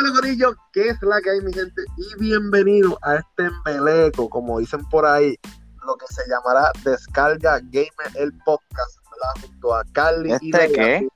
[0.00, 1.82] Dímelo, Corillo, ¿qué es la que hay, mi gente?
[1.98, 5.36] Y bienvenido a este embeleco, como dicen por ahí,
[5.86, 9.42] lo que se llamará Descarga Gamer, el podcast, ¿verdad?
[9.42, 11.08] Junto a Carly y ¿Este qué?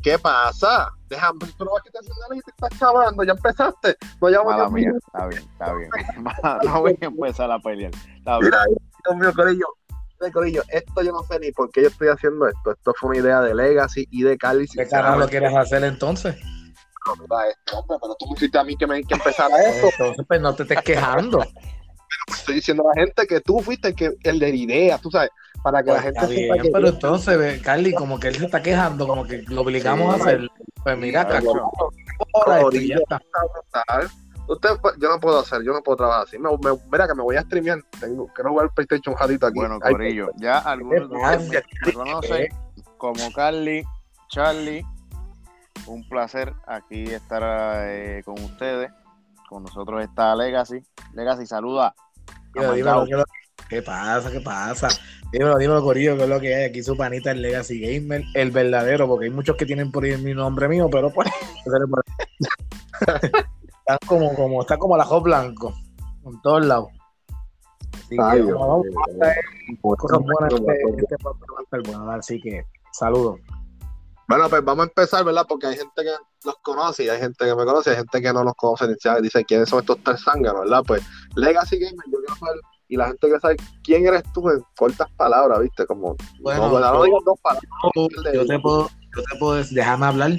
[0.00, 0.90] ¿Qué pasa?
[1.08, 3.96] Déjame, pero que te hacen y te estás chavando, ya empezaste.
[4.20, 5.90] No llevamos Mala diez mía, está bien, está bien.
[6.72, 7.90] No voy a empezar a pelear.
[8.16, 8.52] Está bien.
[8.52, 8.64] Mira,
[9.06, 9.66] Dios mío, Corillo.
[10.20, 12.70] Mira, Corillo, esto yo no sé ni por qué yo estoy haciendo esto.
[12.70, 14.68] Esto fue una idea de Legacy y de Carly.
[14.68, 16.36] ¿Qué carajo lo quieres hacer entonces?
[17.20, 19.88] Mira esto, hombre, pero tú me hiciste a mí que me que empezara esto.
[19.90, 21.44] Entonces, pues no te estés quejando.
[22.28, 25.10] Estoy diciendo a la gente que tú fuiste el, que, el de la idea, tú
[25.10, 25.30] sabes,
[25.62, 28.46] para que la Pues, gente sepa bien, que pero entonces, Carly, como que él se
[28.46, 30.20] está quejando, como que lo obligamos Sí.
[30.20, 30.48] a hacer.
[30.82, 31.64] Pues mira, brutal.
[34.46, 36.38] Usted, pues, yo no puedo hacer, yo no puedo trabajar así.
[36.38, 37.78] Me, me- mira que me voy a streamear.
[37.98, 39.58] Tengo, quiero jugar PlayStation un ratito aquí.
[39.58, 42.48] Bueno, Corillo, ya algunos de ustedes me conocen
[42.98, 43.82] como Carly,
[44.28, 44.84] Charlie.
[45.86, 47.42] Un placer aquí estar
[47.88, 48.90] eh, con ustedes.
[49.48, 50.82] Con nosotros está Legacy.
[51.12, 51.94] Legacy, saluda.
[52.54, 53.24] Dímelo, dímelo, ¿qué, lo-
[53.68, 54.30] qué pasa?
[54.30, 54.88] ¿Qué pasa?
[55.32, 56.64] Dímelo, dímelo, Corillo, que es lo que hay.
[56.70, 60.16] Aquí su panita, el Legacy Gamer, el verdadero, porque hay muchos que tienen por ahí
[60.16, 61.28] mi nombre mío, pero pues.
[63.86, 65.74] Están como, como, está como el ajo blanco,
[66.24, 66.88] en todos lados.
[67.92, 68.98] Así Ay, que Dios vamos mío.
[68.98, 69.44] a hacer
[69.82, 70.54] cosas buenas.
[70.54, 70.72] Este,
[71.02, 73.40] este bueno, así que saludos.
[74.26, 75.44] Bueno, pues vamos a empezar, ¿verdad?
[75.48, 76.12] Porque hay gente que
[76.44, 78.94] nos conoce y hay gente que me conoce, hay gente que no nos conoce ni
[78.94, 80.82] siquiera dice quiénes son estos tres zánganos, ¿verdad?
[80.86, 81.02] Pues
[81.36, 85.10] Legacy Gamer, yo quiero saber, y la gente que sabe quién eres tú en cortas
[85.16, 85.86] palabras, ¿viste?
[85.86, 87.70] Como, Bueno, no, digas dos palabras.
[88.34, 90.30] Yo te puedo, yo te puedo decir, déjame hablar.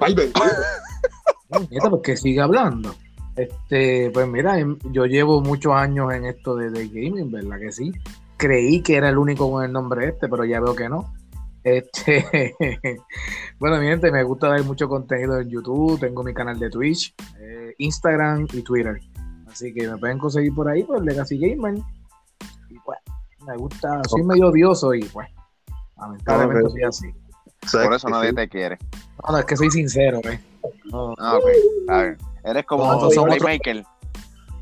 [0.00, 0.32] Ay, ven.
[1.90, 2.94] Porque sigue hablando.
[3.36, 7.70] Este, pues mira, em, yo llevo muchos años en esto de, de gaming, ¿verdad que
[7.70, 7.92] sí?
[8.38, 11.12] Creí que era el único con el nombre este, pero ya veo que no.
[11.66, 12.54] Este,
[13.58, 17.12] bueno, mi gente, me gusta ver mucho contenido en YouTube, tengo mi canal de Twitch,
[17.40, 19.00] eh, Instagram y Twitter.
[19.48, 21.74] Así que me pueden conseguir por ahí, pues Legacy Gamer.
[22.70, 22.98] Y pues,
[23.48, 25.28] me gusta, soy medio odioso y pues,
[25.96, 27.14] lamentablemente soy así.
[27.72, 28.78] Por eso nadie te quiere.
[29.24, 30.40] No, no, es que soy sincero, ¿eh?
[30.84, 31.48] No, Ah, ok,
[31.80, 32.18] está bien.
[32.44, 33.84] Eres como Nosotros somos Playmaker.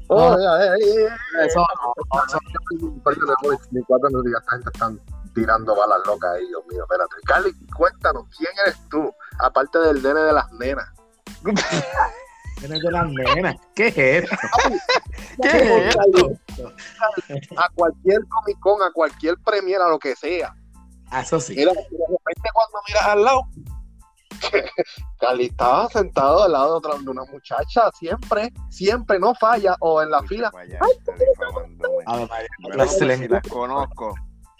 [0.09, 1.64] Oh, ya, eh, eh, eh, eso eh.
[3.72, 5.00] Ni cuatro minutos ya esta gente están
[5.34, 7.14] tirando balas locas ahí, Dios mío, espérate.
[7.26, 9.12] Carly, cuéntanos, ¿quién eres tú?
[9.40, 10.88] Aparte del nene de las nenas.
[12.58, 13.56] Tienes de las nenas.
[13.74, 14.36] ¿Qué es esto?
[15.42, 16.32] ¿Qué es esto?
[17.56, 20.54] A cualquier Comic Con, a cualquier premier, a lo que sea.
[21.10, 21.54] Ah, eso sí.
[21.56, 23.42] Mira, de repente cuando miras al lado,
[25.20, 30.00] Carly estaba sentado al lado de, otra, de una muchacha, siempre, siempre, no falla, o
[30.02, 30.50] en la fila.
[30.52, 32.04] Vaya, estoy difamándome.
[32.06, 33.30] A ver, María, Bueno, las si lenguas.
[33.30, 34.14] las conozco.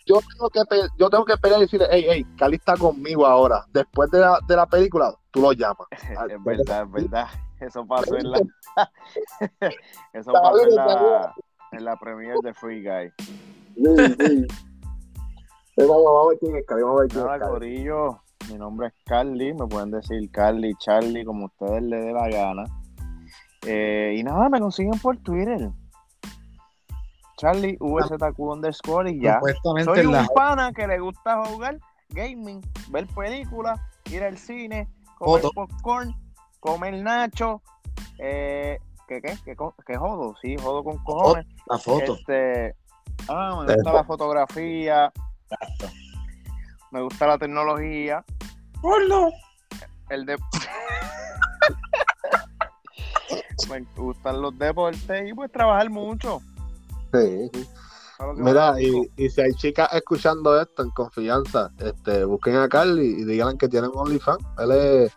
[0.06, 0.60] Yo tengo que,
[0.98, 3.65] yo tengo que pelear y decirle, hey, hey, Carly está conmigo ahora.
[3.72, 5.87] Después de la, de la película, tú lo llamas.
[6.31, 7.28] Es verdad, es verdad.
[7.60, 8.38] Eso pasó en la.
[10.12, 11.34] Eso pasó en la,
[11.72, 13.12] en la premiere de Free Guy.
[13.76, 14.47] Sí, sí.
[15.76, 17.48] Eh, vamos, a ver quién es Carly, vamos a ver quién es.
[17.48, 18.21] Corillo.
[18.48, 19.53] Mi nombre es Carly.
[19.54, 22.65] Me pueden decir Carly, Charlie, como ustedes les dé la gana.
[23.66, 25.72] Eh, y nada, me consiguen por Twitter.
[27.37, 29.41] Charlie, VZQ underscore y ya.
[29.84, 31.78] Soy en la- un pana que le gusta jugar
[32.11, 33.81] gaming, ver películas,
[34.11, 36.15] ir al cine, comer popcorn,
[36.61, 37.61] comer nacho.
[38.19, 38.78] Eh,
[39.09, 39.37] ¿Qué qué?
[39.45, 39.56] ¿Qué,
[39.87, 40.34] qué jodo?
[40.41, 41.47] Sí, jodo con cojones.
[41.67, 42.15] la foto.
[42.15, 42.75] Este,
[43.28, 45.12] ah, me gusta la fotografía,
[46.91, 48.25] me gusta la tecnología,
[48.81, 49.31] Gordo.
[50.09, 50.39] el de...
[53.69, 56.41] me gustan los deportes y pues trabajar mucho.
[57.14, 57.69] Sí, sí.
[58.36, 63.25] Mira, y, y si hay chicas escuchando esto en confianza, este, busquen a Carly y
[63.25, 64.44] digan que tienen OnlyFans.
[64.58, 65.12] Él es,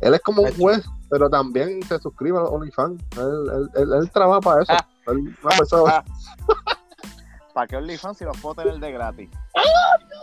[0.00, 3.02] él es como un juez, pero también se suscribe a OnlyFans.
[3.16, 4.72] Él, él, él, él trabaja para eso.
[5.08, 6.04] Él, una persona-
[7.52, 9.28] ¿Para qué OnlyFans si los puedo tener de gratis?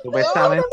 [0.04, 0.66] Supuestamente,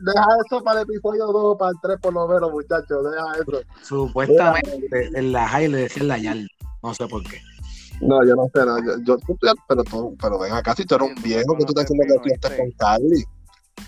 [0.00, 3.04] deja eso para el episodio 2, para el 3 por lo menos, muchachos.
[3.10, 3.62] Deja eso.
[3.82, 6.46] supuestamente en la high le decían la yarda.
[6.82, 7.40] No sé por qué.
[8.00, 9.36] No, yo no sé, no, yo, yo tú
[9.68, 12.30] pero, tú, pero ven acá, si tú eres un viejo, que tú estás diciendo que
[12.30, 13.24] estudiaste con Carly.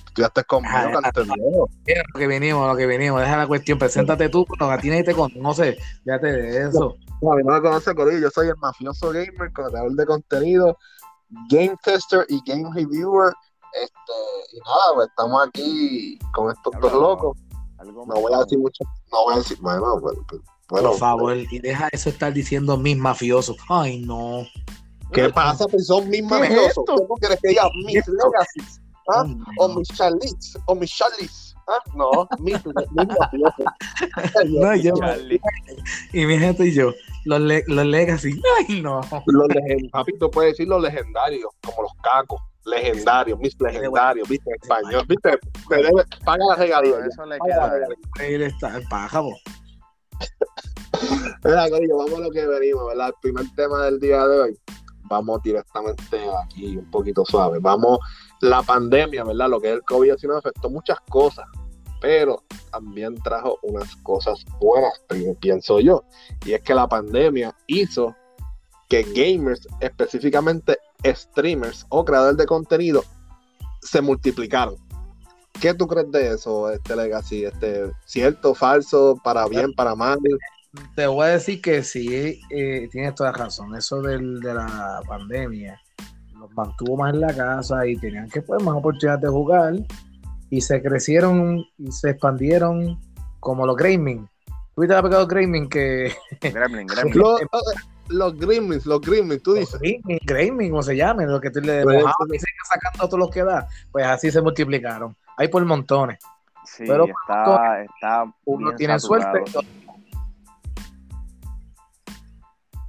[0.07, 1.69] Estudiaste conmigo, Ah, canto viejo.
[1.87, 3.21] Mira lo que vinimos, lo que vinimos.
[3.21, 3.79] Deja la cuestión.
[3.79, 5.79] Preséntate tú, pero a ti nadie te conoce.
[6.05, 6.97] Fíjate de eso.
[7.21, 8.19] No, a mí no me conoce, Corillo.
[8.19, 10.77] Yo soy el mafioso gamer, creador de contenido,
[11.51, 13.33] game tester y game reviewer.
[13.75, 17.37] Este, y nada, pues estamos aquí con estos dos locos.
[17.85, 18.83] No voy a decir mucho,
[19.13, 21.37] no voy a decir, bueno, bueno, pues, bueno, Por favor.
[21.37, 23.57] Y deja eso estar diciendo mis mafiosos.
[23.69, 24.47] Ay, no.
[25.13, 25.67] ¿qué pasa?
[25.67, 26.85] Pues son mis ¿Qué es mafiosos.
[26.87, 28.81] ¿Cómo quieres que diga mis legacies?
[29.11, 29.25] ¿Ah?
[29.59, 31.55] O mis charlies, o mis charlies.
[31.95, 32.53] no, mi,
[34.47, 34.95] no, yo,
[36.13, 36.93] y mi gente y yo,
[37.25, 39.01] los, le, los legacy, ay no.
[39.27, 45.05] Los legendarios, papito puede decir los legendarios, como los cacos, legendarios, mis legendarios, viste, español,
[45.09, 45.39] viste,
[46.25, 46.97] paga la regalía.
[47.07, 47.73] Eso le queda.
[48.19, 49.31] Ahí está, el pájaro.
[51.45, 53.09] Mira, vamos a lo que venimos, ¿verdad?
[53.09, 54.59] El primer tema del día de hoy.
[55.05, 57.59] Vamos directamente aquí, un poquito suave.
[57.61, 57.99] Vamos,
[58.41, 59.49] la pandemia, ¿verdad?
[59.49, 61.47] Lo que es el COVID-19 afectó muchas cosas,
[62.01, 64.93] pero también trajo unas cosas buenas,
[65.41, 66.05] pienso yo.
[66.45, 68.15] Y es que la pandemia hizo
[68.89, 73.05] que gamers, específicamente streamers o creadores de contenido,
[73.81, 74.77] se multiplicaron.
[75.61, 77.45] ¿Qué tú crees de eso, este Legacy?
[77.45, 80.19] Este, ¿Cierto, falso, para bien, para mal?
[80.95, 83.75] Te voy a decir que sí, eh, tienes toda razón.
[83.75, 85.81] Eso del, de la pandemia
[86.39, 89.75] los mantuvo más en la casa y tenían que pues más oportunidades de jugar
[90.51, 92.99] y se crecieron y se expandieron
[93.41, 94.29] como los Gremlins.
[94.75, 96.13] ¿Tuviste la pegado Gremlin que...
[96.41, 97.19] Gremlin, Gremlin.
[97.19, 97.41] Los,
[98.09, 99.81] los Gremlins, los Gremlins, tú dices.
[99.81, 103.31] Gremlins, Gremlins, como se llamen, lo que tú le pues, y siguen sacando todos los
[103.31, 103.67] que da.
[103.91, 105.17] Pues así se multiplicaron.
[105.39, 106.19] Hay por montones.
[106.65, 109.43] Sí, Pero está, está uno tiene suerte.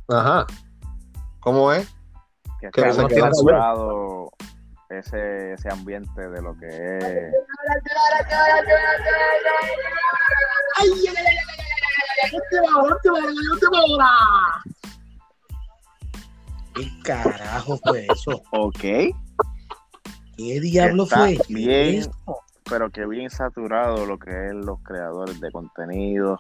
[0.10, 0.48] Ajá.
[1.40, 1.88] ¿Cómo es?
[2.60, 4.32] Que, que está saturado
[4.90, 7.34] ese, ese ambiente de lo que es.
[16.74, 18.42] ¿Qué carajo fue eso?
[18.52, 18.84] Ok.
[20.40, 21.38] ¿Qué diablo fue?
[21.50, 22.10] Bien,
[22.70, 26.40] pero que bien saturado lo que es los creadores de contenido,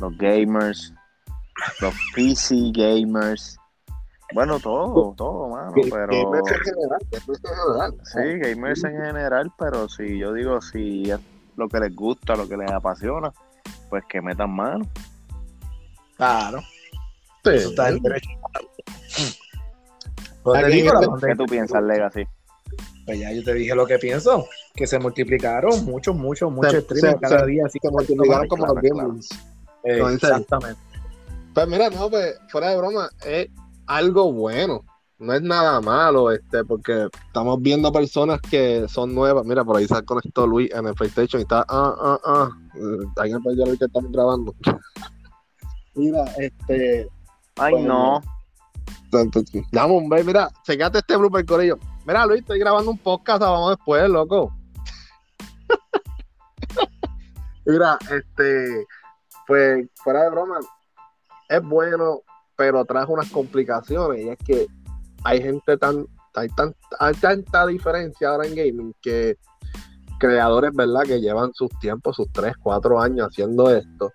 [0.00, 0.94] los gamers,
[1.82, 3.58] los PC gamers.
[4.32, 6.30] Bueno, todo, todo, mano, pero...
[6.30, 7.94] Gamers en general, gamers en general.
[8.04, 11.20] Sí, gamers en general, pero si yo digo, si es
[11.58, 13.30] lo que les gusta, lo que les apasiona,
[13.90, 14.86] pues que metan mano.
[16.16, 16.60] Claro.
[17.44, 17.50] Sí.
[17.50, 18.30] Eso está en derecho.
[21.26, 22.26] ¿Qué tú piensas, Legacy?
[23.04, 27.20] Pues ya yo te dije lo que pienso, que se multiplicaron muchos, muchos, muchos streamers
[27.20, 29.28] cada día, así que multiplicaron como los gamers.
[29.82, 30.80] exactamente.
[31.54, 33.48] Pues mira, no, pues fuera de broma, es
[33.86, 34.84] algo bueno.
[35.18, 39.46] No es nada malo, este, porque estamos viendo personas que son nuevas.
[39.46, 42.50] Mira, por ahí se conectó Luis en el PlayStation y está, ah, ah, ah.
[43.18, 44.52] Alguien puede ver que estamos grabando.
[45.94, 47.08] mira, este.
[47.56, 48.20] Ay, no.
[49.70, 51.78] Vamos, mira, checate este blooper, Corillo.
[52.04, 54.52] Mira, Luis, estoy grabando un podcast, vamos después, loco.
[57.64, 58.86] mira, este,
[59.46, 60.58] pues, fuera de broma,
[61.48, 62.22] es bueno,
[62.56, 64.66] pero trae unas complicaciones, y es que
[65.22, 69.36] hay gente tan, hay, tan, hay tanta diferencia ahora en gaming que
[70.18, 71.02] creadores, ¿verdad?
[71.02, 74.12] Que llevan sus tiempos, sus 3, 4 años haciendo esto,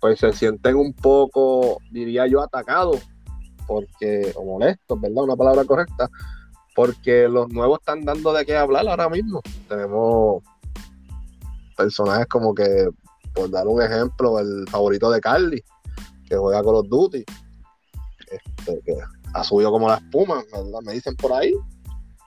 [0.00, 3.00] pues se sienten un poco, diría yo, atacados
[3.68, 5.22] porque, o molestos, ¿verdad?
[5.22, 6.08] Una palabra correcta,
[6.78, 9.42] porque los nuevos están dando de qué hablar ahora mismo.
[9.68, 10.44] Tenemos
[11.76, 12.88] personajes como que,
[13.34, 15.64] por dar un ejemplo, el favorito de Carly,
[16.28, 17.24] que juega con los Duty,
[18.30, 18.94] este, que
[19.34, 20.78] ha subido como la espuma, ¿verdad?
[20.84, 21.52] Me dicen por ahí.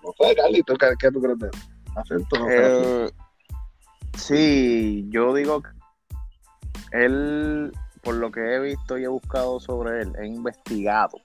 [0.03, 0.62] No sé, Carly,
[1.00, 2.25] qué, tú crees de él?
[2.50, 3.10] Eh,
[4.17, 5.70] sí, yo digo que
[6.91, 7.72] él,
[8.03, 11.20] por lo que he visto y he buscado sobre él, he investigado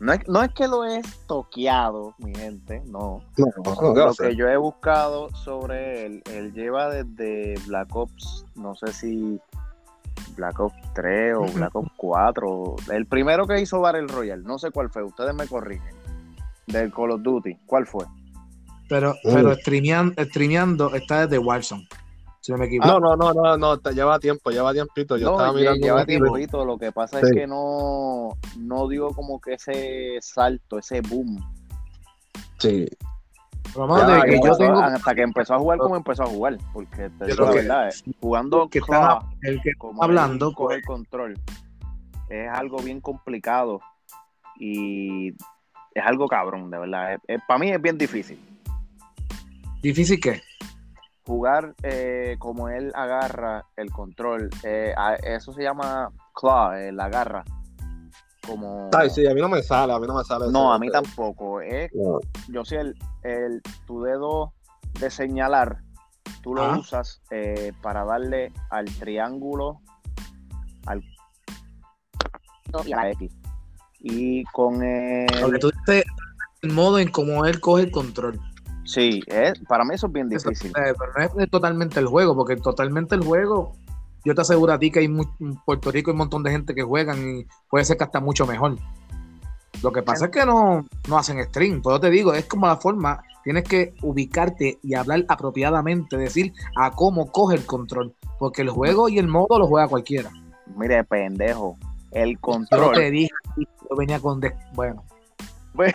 [0.00, 3.22] no es, no es que lo he toqueado, mi gente, no.
[3.36, 9.40] lo que yo he buscado sobre él, él lleva desde Black Ops, no sé si
[10.36, 12.76] Black Ops 3 o Black Ops 4.
[12.92, 15.96] El primero que hizo Battle Royale, no sé cuál fue, ustedes me corrigen.
[16.66, 18.04] Del Call of Duty, ¿cuál fue?
[18.88, 21.88] Pero, pero streameando, streameando está desde Warzone.
[22.48, 25.16] No, no, no, no, no, lleva tiempo, lleva tiempito.
[25.16, 25.84] Yo estaba mirando.
[25.84, 31.00] Lleva tiempito, lo que pasa es que no, no dio como que ese salto, ese
[31.00, 31.38] boom.
[32.58, 32.86] Sí.
[33.76, 38.12] Hasta que empezó a jugar como empezó a jugar, porque te digo la verdad, eh,
[38.20, 41.34] jugando que está, el que hablando coger el control
[42.28, 43.80] es algo bien complicado
[44.58, 45.28] y
[45.94, 47.18] es algo cabrón, de verdad.
[47.46, 48.38] para mí es bien difícil.
[49.82, 50.42] ¿Difícil qué?
[51.28, 54.94] Jugar eh, como él agarra el control, eh,
[55.24, 57.44] eso se llama claw, eh, la garra.
[58.46, 58.88] Como...
[58.96, 60.46] Ay, sí, a mí no me sale, a mí no me sale.
[60.50, 61.60] No, a mí tampoco.
[62.48, 64.54] Yo sé, el, el, tu dedo
[64.98, 65.82] de señalar,
[66.42, 67.20] tú lo usas
[67.82, 69.82] para darle al triángulo,
[70.86, 71.02] al
[72.86, 73.36] y a la X.
[74.00, 75.26] Y con el...
[75.60, 76.04] tú dices
[76.62, 78.40] el modo en cómo él coge el control.
[78.88, 80.72] Sí, es, para mí eso es bien difícil.
[80.72, 83.74] pero no es totalmente el juego, porque totalmente el juego,
[84.24, 86.74] yo te aseguro a ti que hay en Puerto Rico hay un montón de gente
[86.74, 88.78] que juegan y puede ser que hasta mucho mejor.
[89.82, 92.66] Lo que pasa es que no, no hacen stream, por eso te digo, es como
[92.66, 98.62] la forma, tienes que ubicarte y hablar apropiadamente, decir a cómo coge el control, porque
[98.62, 100.30] el juego y el modo lo juega cualquiera.
[100.78, 101.76] Mire, pendejo,
[102.12, 102.94] el control.
[102.94, 104.40] Yo te dije, yo venía con.
[104.72, 105.04] Bueno.
[105.74, 105.94] Pues,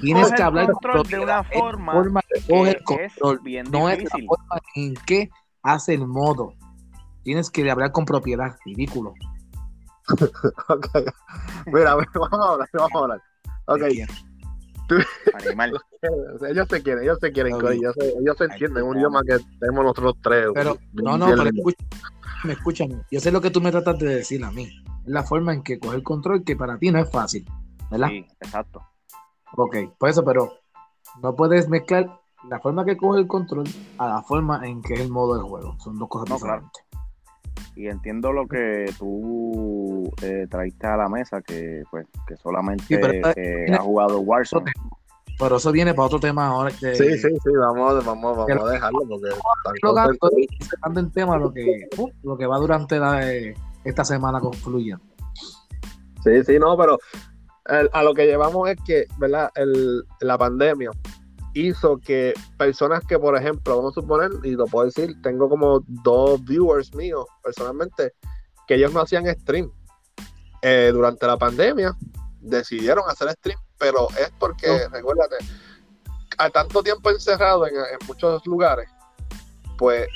[0.00, 4.10] tienes que hablar control de una forma, forma que el control, bien no es la
[4.10, 5.28] forma en que
[5.62, 6.54] hace el modo.
[7.24, 9.14] Tienes que hablar con propiedad, ridículo.
[10.68, 11.04] okay.
[11.66, 13.22] Mira, vamos a hablar, vamos a hablar.
[13.66, 13.82] Ok.
[15.34, 15.80] Animal.
[16.50, 19.84] ellos se quieren, ellos se quieren, ellos, se, ellos se entienden, un idioma que tenemos
[19.84, 20.48] nosotros tres.
[20.54, 23.02] Pero, no, no, pero escúchame, escúchame.
[23.10, 24.68] Yo sé lo que tú me tratas de decir a mí.
[25.04, 27.44] Es la forma en que coger el control, que para ti no es fácil,
[27.90, 28.08] ¿verdad?
[28.08, 28.82] Sí, exacto.
[29.56, 30.50] Ok, por eso, pero
[31.22, 33.68] no puedes mezclar la forma que coge el control
[33.98, 35.76] a la forma en que es el modo de juego.
[35.78, 36.84] Son dos cosas diferentes.
[37.74, 43.00] Y entiendo lo que tú eh, traiste a la mesa, que pues que solamente
[43.36, 44.70] eh, ha jugado Warzone.
[45.38, 46.70] Pero eso viene para otro tema ahora.
[46.70, 49.00] Que, sí, sí, sí, vamos, vamos, vamos a dejarlo
[50.20, 55.04] porque están el tema lo que, uh, lo que va durante eh, esta semana concluyendo.
[56.24, 56.98] Sí, sí, no, pero
[57.92, 59.50] a lo que llevamos es que, ¿verdad?
[59.54, 60.90] El, la pandemia
[61.54, 65.82] hizo que personas que, por ejemplo, vamos a suponer, y lo puedo decir, tengo como
[65.86, 68.14] dos viewers míos personalmente,
[68.66, 69.70] que ellos no hacían stream.
[70.62, 71.96] Eh, durante la pandemia
[72.40, 75.36] decidieron hacer stream, pero es porque, recuérdate,
[76.38, 77.74] a tanto tiempo encerrado en,
[78.06, 78.88] muchos lugares,
[79.76, 80.08] pues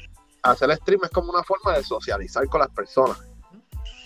[0.43, 3.19] hacer stream es como una forma de socializar con las personas.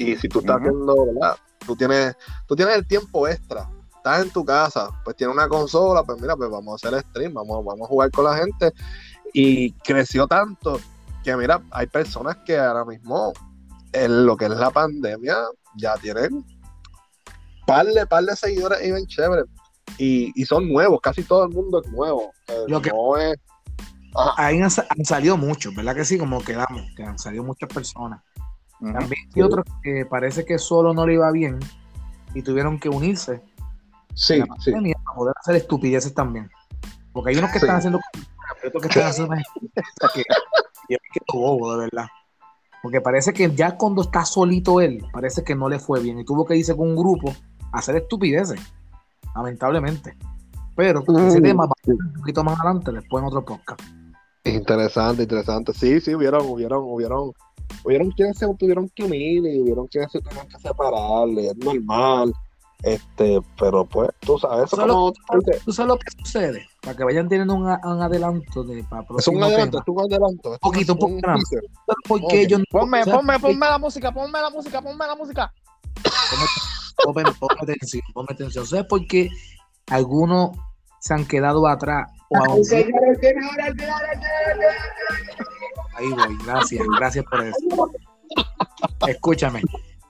[0.03, 1.37] Y si tú estás haciendo, ¿verdad?
[1.67, 2.17] Tú tienes,
[2.47, 3.69] tú tienes el tiempo extra
[4.01, 7.35] estás en tu casa, pues tiene una consola, pues mira, pues vamos a hacer stream,
[7.35, 8.73] vamos, vamos a jugar con la gente.
[9.33, 10.81] Y creció tanto
[11.23, 13.33] que mira, hay personas que ahora mismo,
[13.93, 15.37] en lo que es la pandemia,
[15.77, 16.45] ya tienen
[17.67, 19.43] par de, par de seguidores y ven chévere.
[19.99, 22.33] Y, son nuevos, casi todo el mundo es nuevo.
[22.69, 22.91] Lo que,
[24.37, 26.19] Ahí han, salido muchos, ¿verdad que sí?
[26.19, 28.23] Como quedamos, que han salido muchas personas.
[28.81, 31.59] También hay otros que parece que solo no le iba bien
[32.35, 33.43] y tuvieron que unirse
[34.15, 34.73] Sí, sí.
[34.73, 36.51] Para poder hacer estupideces también.
[37.13, 38.01] Porque hay unos que están haciendo
[38.67, 39.35] otros que están haciendo
[40.15, 40.23] que,
[40.89, 42.07] que, que bobo, de verdad.
[42.83, 46.25] Porque parece que ya cuando está solito él, parece que no le fue bien y
[46.25, 47.35] tuvo que irse con un grupo
[47.73, 48.61] a hacer estupideces,
[49.35, 50.17] lamentablemente.
[50.77, 53.81] Pero ese tema va un poquito más adelante, después en otro podcast.
[54.45, 55.75] Interesante, interesante.
[55.75, 57.33] Sí, sí, hubieron, hubieron, hubieron,
[57.85, 62.33] hubieron quienes se tuvieron que unir y hubieron quienes se tuvieron que separar, es normal.
[62.83, 65.13] Este, pero pues, tú sabes, eso
[65.65, 69.29] tú sabes lo que sucede, para que vayan teniendo un, un adelanto de para Es
[69.29, 70.51] un adelanto, es un adelanto.
[70.53, 71.29] Un poquito, un poquito.
[72.09, 75.53] ¿Por qué yo no, ponme, ponme, ponme la música, ponme la música, ponme la música.
[77.05, 78.67] Ponme, ponme, atención, ponme atención.
[78.67, 79.29] ¿Sabes por qué
[79.89, 80.53] algunos
[81.01, 82.11] se han quedado atrás?
[82.31, 82.65] O
[86.01, 87.91] Ahí voy, gracias, gracias por eso.
[89.07, 89.61] Escúchame,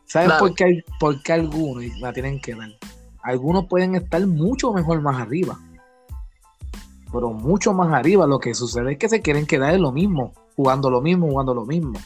[0.06, 2.70] ¿Sabes por, qué por qué algunos la tienen que dar?
[3.23, 5.59] Algunos pueden estar mucho mejor más arriba.
[7.12, 8.26] Pero mucho más arriba.
[8.26, 10.32] Lo que sucede es que se quieren quedar en lo mismo.
[10.54, 11.99] Jugando lo mismo, jugando lo mismo.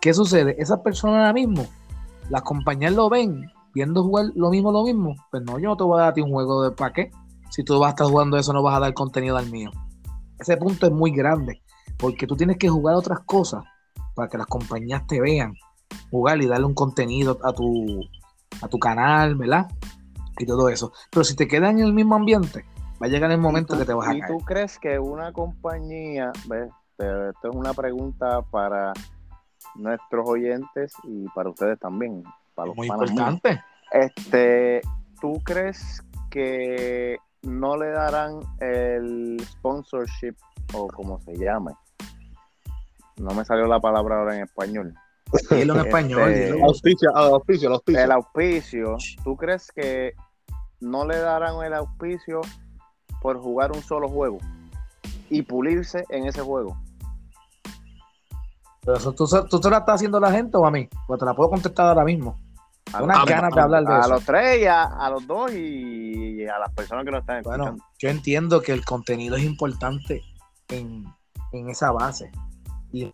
[0.00, 0.56] ¿Qué sucede?
[0.58, 1.66] Esas personas ahora mismo,
[2.28, 5.14] las compañías lo ven, viendo jugar lo mismo, lo mismo.
[5.30, 7.12] Pues no, yo no te voy a dar un juego de pa' qué.
[7.50, 9.70] Si tú vas a estar jugando eso, no vas a dar contenido al mío.
[10.38, 11.62] Ese punto es muy grande.
[12.00, 13.64] Porque tú tienes que jugar otras cosas
[14.14, 15.54] para que las compañías te vean
[16.10, 18.00] jugar y darle un contenido a tu,
[18.62, 19.68] a tu canal, ¿verdad?
[20.38, 20.92] Y todo eso.
[21.10, 22.64] Pero si te quedas en el mismo ambiente,
[23.00, 26.32] va a llegar el momento que te vas a ¿Y tú crees que una compañía,
[26.46, 28.92] ves, esto es una pregunta para
[29.74, 32.22] nuestros oyentes y para ustedes también,
[32.54, 33.62] para los Muy importante.
[33.92, 34.80] Este,
[35.20, 40.34] ¿tú crees que no le darán el sponsorship
[40.74, 41.72] o como se llame?
[43.20, 44.94] No me salió la palabra ahora en español
[45.50, 46.30] en español.
[46.30, 48.04] Este, auspicio, auspicio, auspicio.
[48.04, 48.96] El auspicio.
[49.22, 50.14] ¿Tú crees que
[50.80, 52.40] no le darán el auspicio
[53.20, 54.38] por jugar un solo juego
[55.28, 56.76] y pulirse en ese juego?
[58.82, 60.88] Pero eso, ¿tú, ¿tú, te la estás haciendo a la gente o a mí?
[61.06, 62.40] Pues te la puedo contestar ahora mismo.
[62.92, 64.06] A Unas ganas de hablar de a eso.
[64.06, 67.64] A los tres y a, los dos y a las personas que nos están escuchando.
[67.64, 70.22] Bueno, yo entiendo que el contenido es importante
[70.68, 71.04] en,
[71.52, 72.32] en esa base.
[72.92, 73.12] Y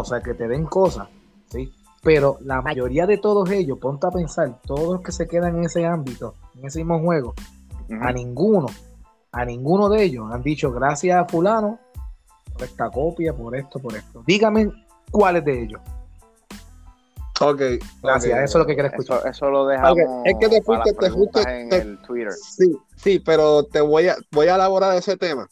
[0.00, 1.08] o sea, que te den cosas,
[1.50, 1.72] ¿sí?
[2.02, 5.64] Pero la mayoría de todos ellos, ponte a pensar, todos los que se quedan en
[5.64, 7.34] ese ámbito, en ese mismo juego,
[8.00, 8.66] A ninguno,
[9.32, 11.78] a ninguno de ellos han dicho gracias a fulano
[12.52, 14.22] por esta copia, por esto, por esto.
[14.26, 14.70] Dígame
[15.10, 15.80] cuáles de ellos.
[17.40, 17.60] Ok.
[18.02, 19.18] Gracias, eso es lo que quiero escuchar.
[19.18, 22.32] Eso, eso lo dejamos es que te fuiste- te fuiste- en te- el Twitter.
[22.32, 25.48] Sí, sí, pero te voy a, voy a elaborar ese tema.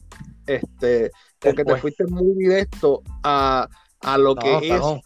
[0.46, 1.10] Este,
[1.42, 3.68] porque te fuiste muy directo a,
[4.00, 4.68] a lo que es.
[4.68, 5.00] tajón,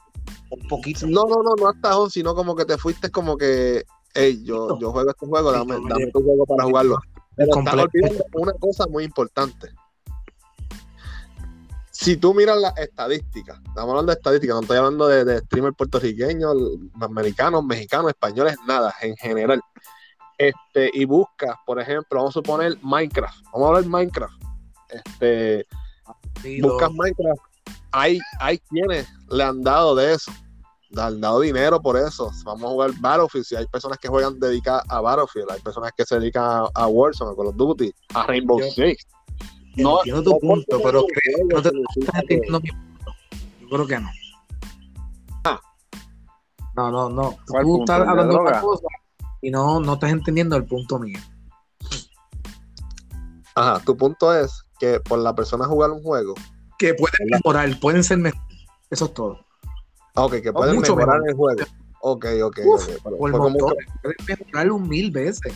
[0.51, 1.07] un poquito.
[1.07, 4.79] No, no, no, no hasta tajón, sino como que te fuiste como que, hey, yo,
[4.79, 6.99] yo juego este juego, dame, dame tu juego para jugarlo.
[7.37, 9.69] Pero estás olvidando una cosa muy importante.
[11.91, 15.77] Si tú miras las estadísticas, estamos hablando de estadísticas, no estoy hablando de, de streamers
[15.77, 16.55] puertorriqueños,
[17.01, 19.63] americanos, mexicanos, españoles, nada, en general.
[20.37, 24.43] Este, y buscas, por ejemplo, vamos a suponer Minecraft, vamos a hablar de Minecraft.
[24.91, 25.67] Este,
[26.63, 27.41] buscas Minecraft,
[27.93, 30.31] hay, hay quienes le han dado de eso,
[30.91, 32.31] le han dado dinero por eso.
[32.45, 36.05] Vamos a jugar Battlefield, si hay personas que juegan dedicadas a Battlefield, hay personas que
[36.05, 39.07] se dedican a, a Warzone, a Call of Duty, a Rainbow Yo- Six.
[39.77, 42.71] No, Entiendo tu no punto, porque pero no creo que no te estás entendiendo mi
[42.71, 43.15] punto.
[43.61, 44.11] Yo creo que no.
[46.75, 47.23] No, no, no.
[47.39, 47.43] Ah.
[47.49, 48.87] ¿Cuál Tú estás ¿El de hablando de otra cosa
[49.41, 51.19] y no, no estás entendiendo el punto mío.
[53.55, 56.35] Ajá, tu punto es que por la persona jugar un juego,
[56.79, 58.41] Que pueden mejorar, pueden ser mejor.
[58.91, 59.39] Eso es todo.
[60.15, 61.31] ah, ok, que pueden mucho mejorar mejor.
[61.31, 61.71] el juego.
[62.01, 63.01] Ok, ok, Uf, ok.
[63.05, 63.75] Pero Por montón.
[64.03, 65.53] Pueden mejorarlo un mil veces.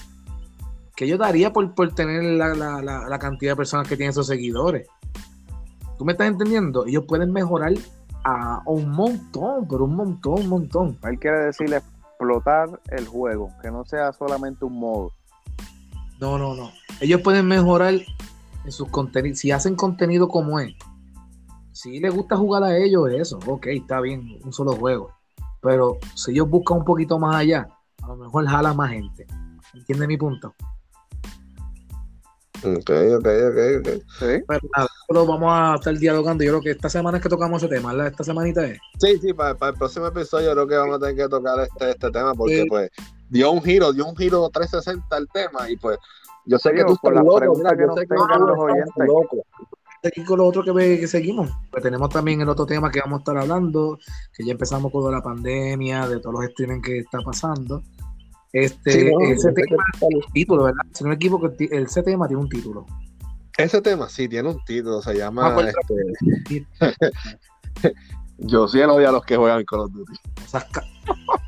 [0.96, 4.10] Que yo daría por, por tener la, la- la- la cantidad de personas que tienen
[4.10, 4.88] esos seguidores.
[5.98, 6.86] ¿Tú me estás entendiendo?
[6.86, 7.74] Ellos pueden mejorar
[8.24, 10.98] a un montón, pero un montón, un montón.
[11.04, 15.12] Él quiere decir explotar el juego, que no sea solamente un modo.
[16.20, 16.70] No, no, no.
[17.00, 17.94] Ellos pueden mejorar
[18.64, 19.38] en sus contenidos.
[19.38, 20.75] Si hacen contenido como es.
[21.73, 23.38] Si les gusta jugar a ellos, eso.
[23.47, 25.11] Ok, está bien, un solo juego.
[25.62, 27.69] Pero si ellos buscan un poquito más allá,
[28.02, 29.26] a lo mejor jala más gente.
[29.75, 30.55] ¿Entiendes mi punto?
[32.62, 33.88] Ok, ok, ok, ok.
[34.18, 34.44] Sí.
[34.46, 36.44] Pero nada, lo vamos a estar dialogando.
[36.44, 38.09] Yo creo que esta semana es que tocamos ese tema, ¿verdad?
[38.09, 38.79] Esta semanita es.
[38.99, 41.90] Sí, sí, para, para el próximo episodio creo que vamos a tener que tocar este,
[41.90, 42.68] este tema porque Sí.
[42.68, 42.90] pues
[43.31, 45.96] dio un giro, dio un giro 360 al tema y pues
[46.46, 47.53] yo sé que tú por estás las loco, que yo
[47.87, 49.07] nos sé que los estás oyentes.
[49.07, 49.37] loco.
[50.03, 51.50] Aquí con lo otro que, ve- que seguimos.
[51.70, 53.98] Pues tenemos también el otro tema que vamos a estar hablando,
[54.35, 57.83] que ya empezamos con la pandemia, de todos los streaming que está pasando.
[58.53, 60.26] Este, Sí, no, ese tema estás loco.
[60.33, 60.83] título, ¿verdad?
[60.92, 62.87] Si no me equivoco, ese tema tiene un título.
[63.59, 65.74] Ese tema sí tiene un título, se llama Ah, pues,
[66.48, 66.66] este,
[68.38, 70.12] Yo sí odio a los que juegan Call of Duty.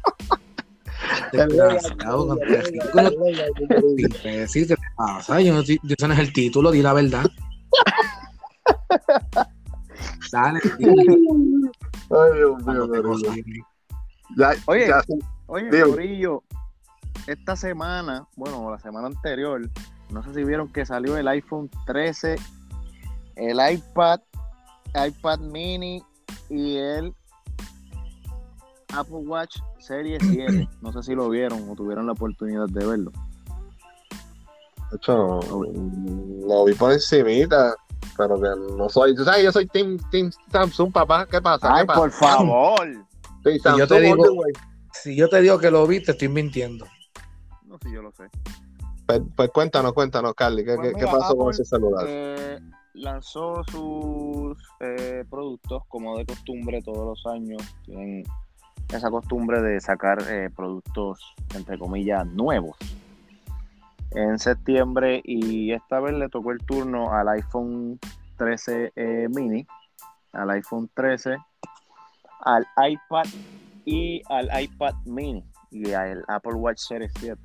[1.33, 2.39] Desgraciado, con
[3.99, 5.41] imbécil, ¿qué pasa?
[5.41, 7.25] Yo no ese no es el título, di la verdad.
[10.31, 11.19] Dale, dile.
[12.11, 13.65] Ay, Dios mío.
[14.37, 14.89] Ya, Oye.
[14.89, 15.03] ya.
[15.47, 15.83] Oye.
[15.83, 16.43] Corillo,
[17.27, 19.69] esta semana, bueno, la semana anterior,
[20.11, 22.37] no sé si vieron que salió el iPhone 13,
[23.37, 24.21] el iPad,
[24.95, 26.03] iPad mini
[26.49, 27.15] y el
[28.93, 30.69] Apple Watch Serie 7.
[30.81, 33.13] No sé si lo vieron o tuvieron la oportunidad de verlo.
[34.91, 35.41] De hecho, no,
[36.47, 37.75] lo vi por encimita,
[38.17, 39.15] pero que no soy.
[39.15, 41.27] Tú sabes, yo soy Team, team Samsung, papá.
[41.27, 41.75] ¿Qué pasa?
[41.75, 42.01] Ay, ¿Qué pasa?
[42.01, 43.07] por favor.
[43.45, 44.43] Sí, yo te digo-.
[44.93, 46.87] Si yo te digo que lo vi, te estoy mintiendo.
[47.65, 48.25] No sé, yo lo sé.
[49.07, 52.05] Pues, pues cuéntanos, cuéntanos, Carly, ¿qué, Pues qué pasó con ese celular?
[52.07, 52.61] Eh,
[52.95, 57.63] lanzó sus eh, productos como de costumbre todos los años.
[57.85, 58.25] Tienen
[58.93, 62.77] esa costumbre de sacar eh, productos, entre comillas, nuevos.
[64.11, 67.99] En septiembre y esta vez le tocó el turno al iPhone
[68.37, 69.67] 13 eh, mini,
[70.33, 71.37] al iPhone 13,
[72.41, 73.25] al iPad
[73.87, 77.41] y al iPad mini y al Apple Watch Series 7.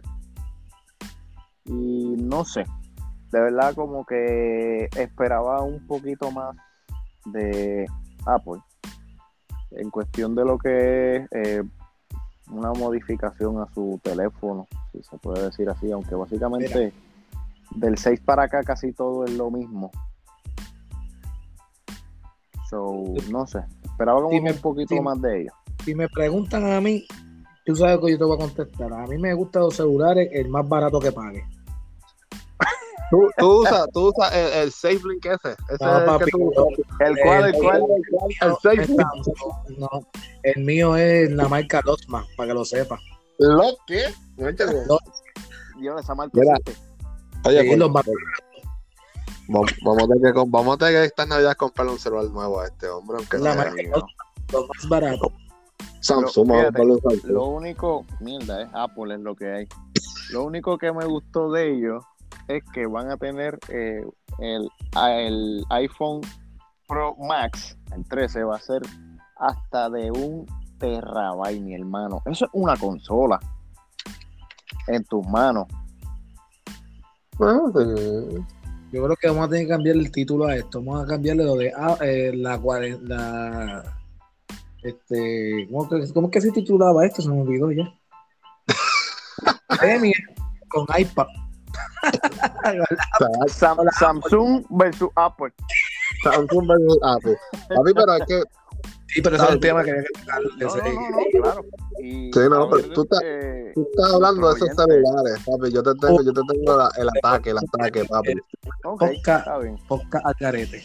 [1.66, 2.66] Y no sé,
[3.32, 6.56] de verdad como que esperaba un poquito más
[7.26, 7.86] de
[8.26, 8.62] Apple
[9.72, 11.64] en cuestión de lo que es eh,
[12.52, 16.94] una modificación a su teléfono, si se puede decir así, aunque básicamente
[17.76, 19.92] del 6 para acá casi todo es lo mismo.
[22.70, 25.54] So, no sé, esperaba como me- un poquito más de ellos.
[25.86, 27.06] Si me preguntan a mí,
[27.66, 28.92] tú sabes que yo te voy a contestar.
[28.94, 31.44] A mí me gustan los celulares el más barato que pague.
[33.10, 35.56] Tú, tú usas, tú usas el, el SafeLink ese.
[35.70, 36.66] Ese No, es papi, que tú usas.
[37.00, 37.82] El cual, el el- cual,
[38.42, 39.00] El SafeLink.
[39.78, 39.90] No,
[40.44, 43.00] el mío es la marca Lotman, para que lo sepa.
[43.40, 44.04] ¿Lo qué?
[44.36, 45.00] No entiendo.
[46.00, 46.54] esa marca Mira.
[46.58, 46.82] existe.
[47.46, 48.06] Oye, Sí, pues, los más-
[49.48, 52.60] vamos, vamos a tener que, vamos a tener que esta Navidad comprarle un celular nuevo
[52.60, 54.12] a este hombre, aunque La no marca Lotman,
[54.52, 55.32] los más baratos.
[56.02, 57.28] Samsung, Pero, fíjate.
[57.28, 59.68] Lo único, mierda, es Apple es lo que hay.
[60.32, 62.04] Lo único que me gustó de ellos
[62.48, 64.04] es que van a tener eh,
[64.40, 66.22] el, el iPhone
[66.88, 68.82] Pro Max, el 13, va a ser
[69.36, 70.46] hasta de un
[70.80, 72.22] terabyte, mi hermano.
[72.26, 73.40] Eso es una consola
[74.88, 75.68] en tus manos.
[77.38, 78.38] Bueno, sí.
[78.92, 80.82] Yo creo que vamos a tener que cambiar el título a esto.
[80.82, 82.58] Vamos a cambiarle lo de ah, eh, la,
[83.02, 83.84] la
[84.82, 87.22] este, ¿cómo, cómo que se titulaba esto?
[87.22, 87.94] Se me olvidó ya.
[89.80, 90.14] Premio
[90.70, 91.28] con iPad.
[93.48, 95.54] Sam- Samsung versus Apple.
[96.24, 97.38] Samsung versus Apple.
[97.70, 98.42] Papi, pero es que
[99.10, 100.10] Sí, pero ese es el tema que había que.
[100.26, 101.62] No, no, no, claro.
[102.04, 105.72] Y Sí, no, a pero tú estás- eh, tú estás hablando de esos celulares, papi.
[105.72, 108.34] Yo te tengo, yo te tengo la- el ataque, el ataque, papi.
[108.84, 109.40] ok, Podcast.
[109.48, 109.78] está bien.
[109.88, 110.82] podcast al garete.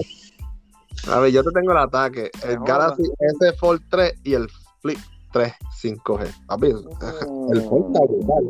[1.08, 2.30] A ver, yo te tengo el ataque.
[2.44, 4.48] El Galaxy S Fold 3 y el
[4.80, 4.98] Flip
[5.33, 6.47] 3 5G.
[6.47, 8.45] Papi, el Fold está brutal.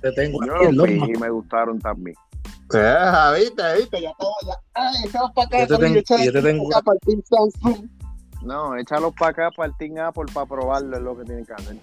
[0.00, 2.16] Te tengo Yo aquí los y me gustaron también.
[2.72, 2.94] Eh,
[3.38, 4.54] viste, viste, ya estamos ya.
[4.74, 7.22] Ay, echamos para acá, Yo te tengo- yo te tengo para acá para el Team
[7.24, 7.88] Samsung.
[8.42, 11.52] No, échalos para acá, para el Team Apple, para probarlo, es lo que tienen que
[11.52, 11.76] hacer.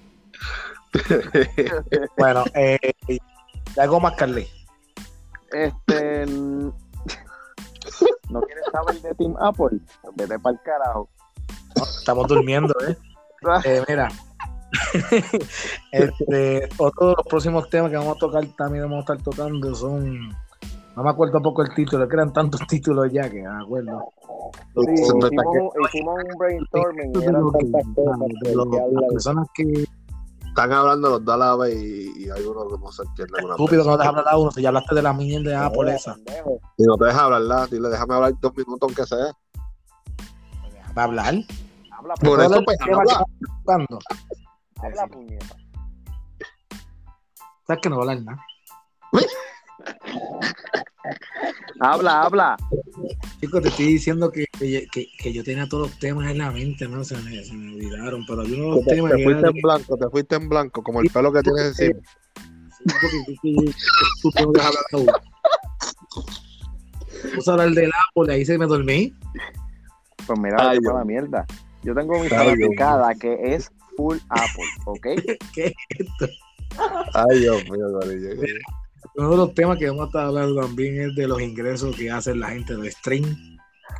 [2.17, 2.79] Bueno, eh,
[3.77, 4.47] algo más, Carly.
[5.51, 6.25] Este.
[8.29, 9.79] ¿No quieres saber de Team Apple?
[10.15, 11.09] Vete para el carajo.
[11.99, 12.97] Estamos durmiendo, ¿eh?
[13.65, 14.09] Eh, mira,
[15.91, 19.73] este, otro de los próximos temas que vamos a tocar también vamos a estar tocando
[19.75, 20.29] son,
[20.95, 24.03] no me acuerdo poco el título, es que eran tantos títulos ya que me acuerdo.
[24.75, 25.31] Sí, hicimos,
[25.89, 29.87] hicimos un brainstorming y eran tantas cosas de que- lo- que las personas que
[30.47, 33.33] Están hablando los dos a la y, y hay uno que no se entiende.
[33.43, 35.55] una estúpido que no deja hablar a uno, si ya hablaste de la mierda de
[35.55, 36.15] Apple esa.
[36.77, 37.67] Y no te deja hablar, ¿la?
[37.67, 39.27] Dile, déjame hablar dos minutos aunque sea.
[40.97, 41.35] va a hablar.
[41.91, 43.87] Habla, Por ¿Puedo eso, hablar pues, habla.
[44.81, 45.55] Habla, puñeta.
[47.65, 48.41] Sabes que no va a hablar nada.
[51.79, 52.57] Habla, habla.
[53.39, 56.51] Chicos, te estoy diciendo que, que, que- que yo tenía todos los temas en la
[56.51, 57.03] mente, ¿no?
[57.03, 59.61] Se me, se me olvidaron, pero hay uno de los Te, temas te fuiste en
[59.61, 61.99] blanco, te fuiste en blanco, como el pelo que tienes encima.
[62.77, 63.71] Sí, porque- porque
[64.21, 64.83] tú tengo que hablar
[67.47, 69.13] a hablar del Apple, ahí se me dormí.
[70.25, 71.45] Pues mira, Ay, la mierda.
[71.83, 75.01] Yo tengo mi fanaticada que es full Apple, ¿ok?
[75.53, 76.27] ¿Qué es esto?
[77.13, 78.29] Ay, Dios mío, Corillo.
[79.15, 82.09] Uno de los temas que vamos a estar hablando también es de los ingresos que
[82.11, 83.57] hace la gente de stream.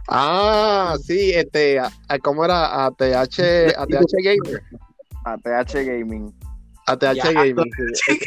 [0.07, 2.85] Ah, sí, este, a- a- ¿cómo era?
[2.85, 4.61] ATH, ATH Gamer.
[5.25, 6.33] ATH Gaming.
[6.85, 7.71] ATH Ya, Gaming.
[7.93, 8.19] sí.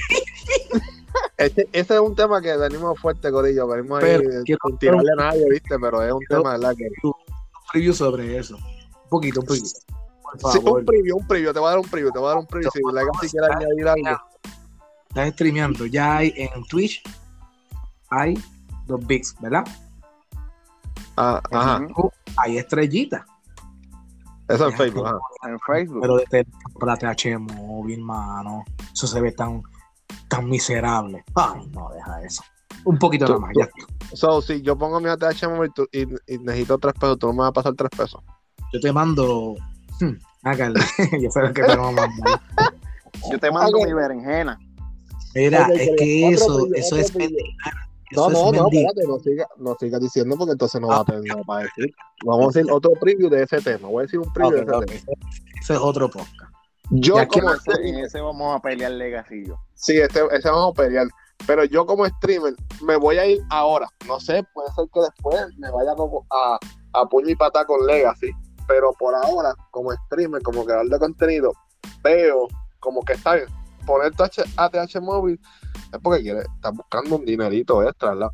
[1.36, 3.66] Este- ese es un tema que venimos fuerte, Corillo.
[3.66, 5.78] Venimos ahí Pero, eh, quiero- sin tirarle a nadie, ¿viste?
[5.80, 6.74] Pero es un Quiero- tema, ¿verdad?
[6.76, 6.84] Que...
[7.02, 7.12] Un
[7.72, 8.56] preview sobre eso.
[8.56, 9.66] Un poquito, un poquito.
[10.40, 10.80] Por Sí, favor.
[10.80, 11.52] un preview, un preview.
[11.52, 12.70] Te voy a dar un preview, te voy a dar un preview.
[12.72, 14.20] Si Legacy quiere añadir algo.
[15.08, 15.86] Estás streameando.
[15.86, 17.02] Ya hay en Twitch,
[18.10, 18.34] hay
[18.86, 19.64] dos bigs, ¿verdad?
[21.16, 21.86] Ah, ajá.
[22.36, 23.24] Hay estrellitas.
[24.48, 25.18] Eso en Facebook, ajá.
[25.48, 26.00] En Facebook.
[26.00, 28.64] Pero de teléfono para TH móvil, mano.
[28.92, 29.62] Eso se ve tan,
[30.28, 31.24] tan miserable.
[31.34, 32.42] Ay, no, deja eso.
[32.84, 33.68] Un poquito Tú- nada más, ya.
[34.16, 37.32] So, si yo pongo mi ATH móvil tú- y, y necesito tres pesos, tú no
[37.34, 38.22] me vas a pasar tres pesos.
[38.72, 39.54] Yo te mando.
[40.00, 40.80] Hmm, hágale.
[41.20, 42.40] Yo sé lo que te vamos a mandar.
[43.30, 44.58] Yo te mando mi berenjena.
[45.34, 47.74] Mira, es que otro eso, eso otro es mendigar.
[48.12, 48.90] No, Eso no, es no, mendigar.
[48.96, 51.00] espérate, no sigas no siga diciendo porque entonces no va Ah.
[51.00, 51.94] a tener nada para decir.
[52.24, 53.88] Vamos a decir otro preview de ese tema.
[53.88, 55.04] Voy a decir un preview Ok, de ese ok.
[55.06, 55.28] tema.
[55.60, 56.52] Ese es otro podcast.
[56.90, 57.62] Yo Ya, ¿qué como más?
[57.80, 59.54] En ese vamos a pelear Legacy y yo.
[59.74, 61.06] Sí, este, ese vamos a pelear.
[61.46, 63.86] Pero yo como streamer me voy a ir ahora.
[64.08, 66.58] No sé, puede ser que después me vaya como a,
[66.94, 68.30] a puño y pata con Legacy.
[68.70, 71.52] Pero por ahora, como streamer, como creador de contenido,
[72.04, 72.46] veo
[72.78, 73.48] como que está bien.
[73.84, 75.40] Poner tu ATH móvil
[75.92, 78.28] es porque quiere, estás buscando un dinerito extra, ¿verdad?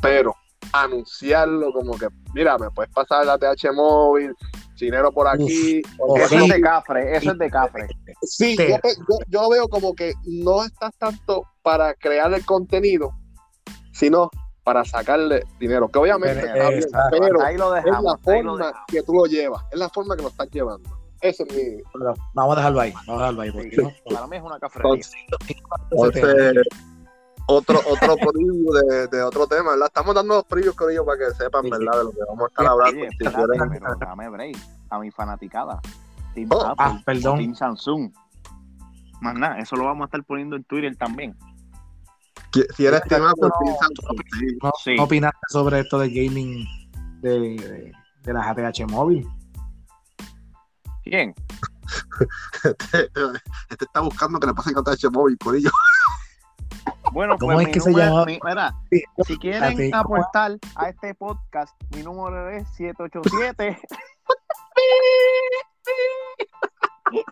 [0.00, 0.36] Pero
[0.72, 4.32] anunciarlo como que, mira, me puedes pasar el ATH móvil,
[4.78, 5.82] dinero por aquí.
[5.98, 6.42] porque Eso Ok.
[6.42, 7.88] es de cafre, eso es de cafre.
[8.22, 13.10] Sí, yo, yo, yo veo como que no estás tanto para crear el contenido,
[13.92, 14.30] sino
[14.66, 15.86] para sacarle dinero.
[15.88, 17.16] Que obviamente Pero, está bien, exacto.
[17.20, 18.04] pero Ahí lo es dejamos.
[18.04, 20.90] la ahí lo forma que tú lo llevas, es la forma que lo estás llevando.
[21.20, 21.82] Eso es mi.
[21.92, 22.92] Pero vamos a dejarlo ahí.
[22.92, 23.52] Vamos a dejarlo ahí.
[23.52, 25.04] Porque Sí, no, Para mí es una cafrería.
[25.92, 26.56] Entonces,
[27.46, 29.86] otro, otro preview de, de otro tema, ¿verdad?
[29.86, 31.78] Estamos dando los previews, Corillo, para que sepan, Sí, sí.
[31.78, 31.98] ¿verdad?
[31.98, 33.00] De lo que vamos a estar hablando.
[33.00, 34.56] Oye, Si espérate, quieren- pero dame break.
[34.90, 35.80] A mi fanaticada.
[36.34, 37.38] Team Oh, Apple, ah, perdón.
[37.38, 38.10] Team Samsung.
[39.20, 41.36] Más nada, eso lo vamos a estar poniendo en Twitter también.
[42.76, 43.32] Si eres Apple, No,
[44.62, 44.96] no, Sí.
[44.96, 46.64] no opinaste sobre esto de gaming
[47.20, 49.26] de, de, de las ATH móvil.
[51.04, 51.34] ¿Quién?
[52.64, 53.10] Este,
[53.70, 55.70] este está buscando que le pasen ATH móvil, Corillo.
[57.12, 58.24] Bueno, ¿Cómo pues es mi que se llama?
[58.24, 63.78] mi- mira, Sí, si quieren aportar a este podcast, mi número es 787.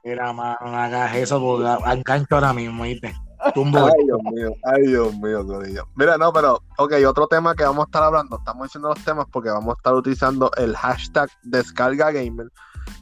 [0.04, 3.14] Mira, mano, no hagas eso porque engancho ahora mismo, ¿viste?
[3.52, 3.86] Tumbo.
[3.86, 5.86] Ay, Dios mío, ay, Dios mío, Corillo.
[5.96, 9.26] Mira, no, pero, ok, otro tema que vamos a estar hablando, estamos diciendo los temas
[9.30, 12.48] porque vamos a estar utilizando el hashtag descarga gamer,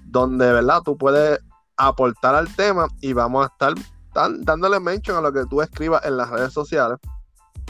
[0.07, 0.83] donde, ¿verdad?
[0.85, 1.39] Tú puedes
[1.77, 3.75] aportar al tema y vamos a estar
[4.15, 6.99] dan- dándole mention a lo que tú escribas en las redes sociales.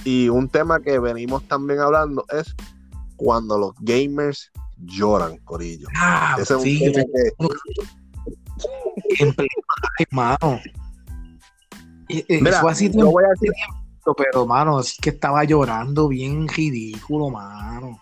[0.04, 2.54] Y un tema que venimos también hablando es
[3.16, 5.86] cuando los gamers lloran, Corillo.
[5.96, 7.32] Ah, Ese es un sí, tema que,
[12.12, 13.50] Y- y Mira, fue así yo tiempo, voy a decir,
[14.16, 17.98] pero, mano, es que estaba llorando bien ridículo, mano.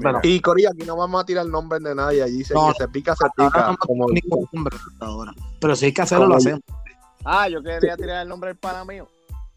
[0.00, 2.88] Pero, y Corillo, aquí no vamos a tirar nombres de nadie, allí No, que se
[2.88, 3.76] pica, se no pica.
[3.80, 4.06] como-
[4.52, 5.32] nombre ahora.
[5.60, 6.60] Pero si hay que hacerlo, lo hacemos.
[7.24, 9.08] Ah, yo quería tirar el nombre del pana mío.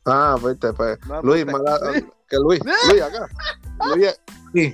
[0.05, 0.97] Ah, viste, pues.
[1.07, 1.79] No, Luis, pues, mala-
[2.27, 3.27] que Luis, Luis acá.
[3.95, 4.19] Luis,
[4.53, 4.73] Sí.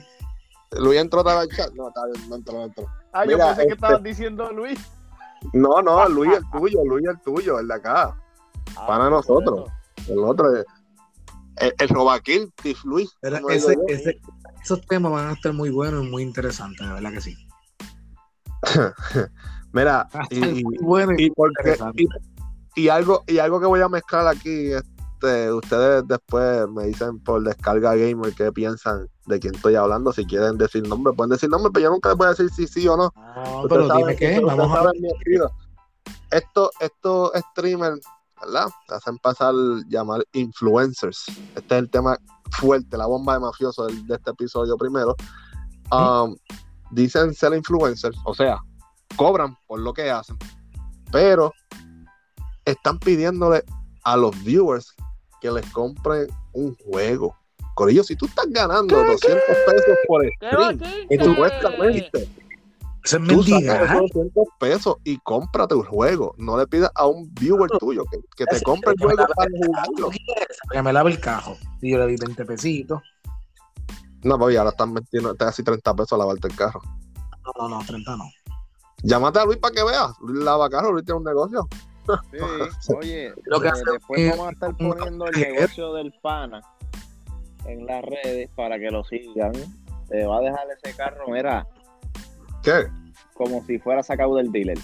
[0.72, 1.72] Luis entró vez al chat.
[1.74, 2.86] No, está bien, no entró, no entró.
[3.12, 4.80] Ah, yo pensé que este- estabas diciendo Luis.
[5.54, 8.15] No, no, Luis el tuyo, Luis el tuyo, el de acá.
[8.78, 9.70] Ah, Para nosotros.
[10.08, 10.66] El otro es.
[11.58, 13.10] El, el Robaquil, Tif Luis.
[13.22, 14.22] Ese- ese-
[14.63, 17.36] esos temas van a estar muy buenos y muy interesantes, de verdad que sí.
[19.72, 22.08] Mira, y, estar y, porque, y,
[22.84, 27.44] y algo, y algo que voy a mezclar aquí, este, ustedes después me dicen por
[27.44, 30.12] descarga gamer qué piensan de quién estoy hablando.
[30.13, 32.68] Si quieren decir nombre, pueden decir nombre, pero yo nunca les voy a decir si
[32.68, 33.12] sí o no.
[33.16, 34.94] No, Ustedes pero saben- dime qué, vamos a ver.
[36.32, 38.00] Esto, estos streamers,
[38.41, 38.67] ¿verdad?
[38.88, 39.54] Se hacen pasar
[39.88, 41.26] llamar influencers.
[41.56, 42.17] Este es el tema
[42.52, 45.15] fuerte, la bomba de mafioso de, este episodio primero.
[45.91, 46.36] Um,
[46.91, 48.60] dicen ser influencers, o sea,
[49.15, 50.38] cobran por lo que hacen,
[51.12, 51.54] pero
[52.65, 53.63] están pidiéndole
[54.04, 54.93] a los viewers
[55.41, 57.36] que les compren un juego.
[57.76, 62.28] Corillo, si tú estás ganando 200 pesos por stream, ¿Y tú- supuestamente,
[63.08, 63.84] Eso es Tú sacas mendigar.
[63.84, 66.36] esos 200 pesos y cómprate un juego.
[66.38, 70.10] No le pidas a un viewer tuyo que, que te compre el juego para jugarlo.
[70.70, 71.56] Que me lave el cajo.
[71.82, 73.02] Y yo le di 20 pesitos.
[74.24, 76.82] No, papi, ahora están metiendo casi 30 pesos a lavarte el carro.
[77.46, 78.26] No, no, no, 30 no.
[79.04, 80.12] Llámate a Luis para que veas.
[80.20, 81.65] Luis lava carro, Luis tiene un negocio.
[82.32, 86.62] Sí, oye, Lo que eh, después es vamos a estar poniendo el negocio del pana
[87.65, 89.54] en las redes para que lo sigan.
[90.10, 91.65] Te va a dejar ese carro, mira,
[92.63, 92.88] ¿Qué?
[93.38, 94.78] como si fuera sacado del dealer.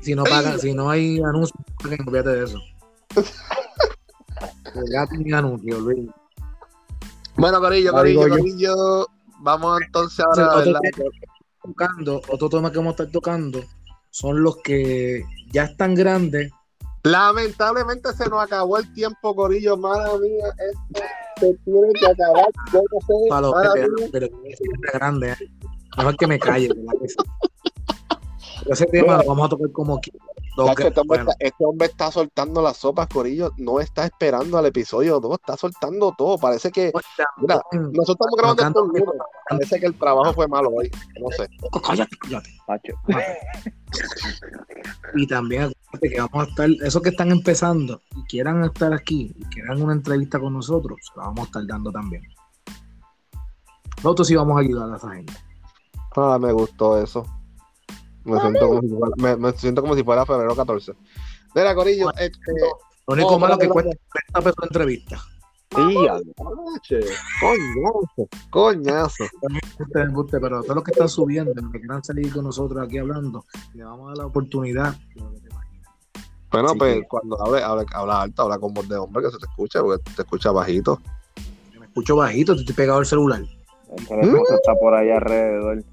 [0.00, 2.58] Si no pagan, si no hay anuncios, paguen, olvídate de eso.
[4.92, 6.08] Ya tiene anuncios, Luis.
[7.36, 8.28] Bueno, Corillo, Corillo.
[8.28, 9.06] Corillo.
[9.40, 11.12] Vamos entonces ahora, tema que estamos
[11.62, 13.64] tocando, otro tema que vamos a estar tocando
[14.10, 16.52] son los que ya están grandes.
[17.02, 19.76] Lamentablemente se nos acabó el tiempo, Corillo.
[19.78, 21.02] Mala mía, esto
[21.40, 22.46] se tiene que acabar.
[22.72, 24.28] Yo no sé, Para los que pero
[24.92, 25.36] grande, ¿eh?
[25.96, 26.68] Mejor que me calle.
[26.68, 27.16] ¿verdad que sí?
[28.62, 30.10] Pero ese tema lo vamos a tocar como que.
[30.56, 33.52] Chacho, este, hombre bueno, está, este hombre está soltando las sopas, Corillo.
[33.56, 36.36] No está esperando al episodio 2, está soltando todo.
[36.38, 36.92] Parece que.
[37.38, 39.22] Mira, nosotros estamos grabando esto el lunes.
[39.48, 40.90] Parece que el trabajo fue malo hoy.
[41.20, 41.48] No sé.
[41.82, 42.50] cállate, cállate.
[42.66, 42.94] Pacho.
[45.14, 49.34] Y también acuérdate que vamos a estar, esos que están empezando y quieran estar aquí
[49.36, 52.22] y quieran una entrevista con nosotros, la vamos a estar dando también.
[53.96, 55.32] Nosotros sí vamos a ayudar a esa gente.
[56.16, 57.24] Ah, me gustó eso.
[58.24, 60.92] Me siento, como si fuera, me, me siento como si fuera febrero 14.
[61.54, 62.52] Mira, Corillo, este.
[63.06, 63.90] Lo único No, malo que cuesta
[64.32, 65.20] 30 pesos la entrevista.
[65.70, 66.20] Tía.
[67.40, 69.24] Coñazo, coñazo.
[70.30, 73.44] Pero todos los que están subiendo, los que quieran salir con nosotros aquí hablando,
[73.74, 74.94] le vamos a dar la oportunidad.
[75.14, 75.22] de.
[76.52, 79.30] Bueno, Así pues que- cuando hable, hable, habla alto, habla con voz de hombre que
[79.30, 81.00] se te escucha, porque te escucha bajito.
[81.78, 83.40] Me escucho bajito, te estoy pegado al celular.
[83.96, 85.84] El teléfono está por ahí alrededor.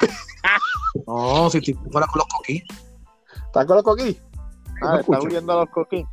[1.06, 2.62] No, si estoy fuera con los coquí.
[3.46, 4.18] ¿Estás con los coquí?
[4.82, 6.06] Ah, está huyendo a los coquín.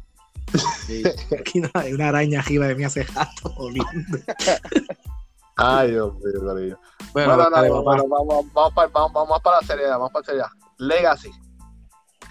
[1.39, 3.54] Aquí no hay una araña arriba de mí hace rato.
[3.58, 4.17] oliendo.
[5.56, 6.80] Ay, Dios mío, Corillo.
[7.13, 7.84] Bueno, Bueno, no, dale, no, papá.
[7.84, 10.47] bueno, vamos, vamos, para, vamos, vamos para la seriedad, vamos para la seriedad.
[10.78, 11.32] Legacy.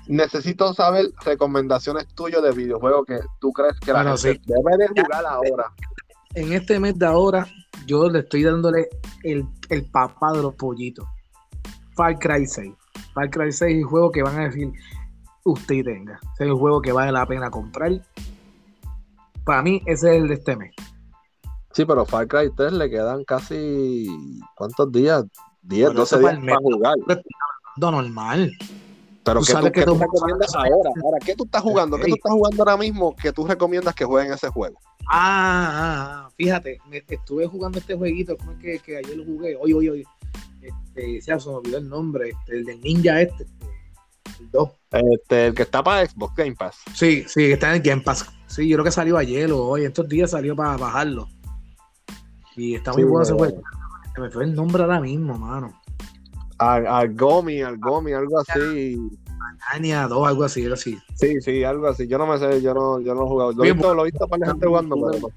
[0.07, 4.53] Necesito saber recomendaciones tuyas de videojuegos que tú crees que la Bueno, gente sí.
[4.53, 5.73] debe de jugar ahora.
[6.35, 7.47] en este mes de ahora,
[7.87, 8.89] yo le estoy dándole
[9.25, 11.05] el, el papá de los pollitos.
[11.97, 12.73] Far Cry 6.
[13.15, 14.71] Far Cry 6 es un juego que van a decir
[15.45, 16.21] usted tenga.
[16.35, 17.93] Ese es un juego que vale la pena comprar.
[19.45, 20.75] Para mí, ese es el de este mes.
[21.73, 24.07] Sí, pero Far Cry 3 le quedan casi.
[24.57, 25.25] ¿Cuántos días?
[25.63, 26.95] 10, Bueno, 12 eso días para el para jugar.
[27.77, 28.53] Lo normal.
[29.25, 30.91] Pero ¿qué tú, que qué tú recomiendas ahora?
[31.03, 31.97] Ahora, ¿qué tú estás jugando?
[31.97, 34.79] ¿Qué tú estás jugando ahora mismo que tú recomiendas que jueguen ese juego?
[35.09, 39.25] Ah, ah, ah, fíjate, me, estuve jugando este jueguito, ¿cómo es que, que ayer lo
[39.25, 39.57] jugué?
[39.61, 40.07] Hoy, hoy, hoy.
[40.61, 43.67] Este, se me olvidó el nombre, este, el de Ninja este, este
[44.41, 44.71] el 2.
[45.13, 46.77] Este, el que está para Xbox Game Pass.
[46.95, 48.27] Sí, sí, que está en Game Pass.
[48.47, 51.29] Sí, yo creo que salió ayer o hoy, estos días salió para bajarlo.
[52.57, 53.63] Y está muy bueno ese juego.
[54.15, 55.79] Se me fue el nombre ahora mismo, mano.
[56.59, 58.99] Argomi, Argomi, algo así.
[59.73, 60.99] Ania 2, algo así, algo así.
[61.15, 62.07] Sí, sí, algo así.
[62.07, 63.53] Yo no me sé, yo no, yo no he jugado.
[63.53, 65.29] Lo he visto, lo he visto para la gente jugando, pero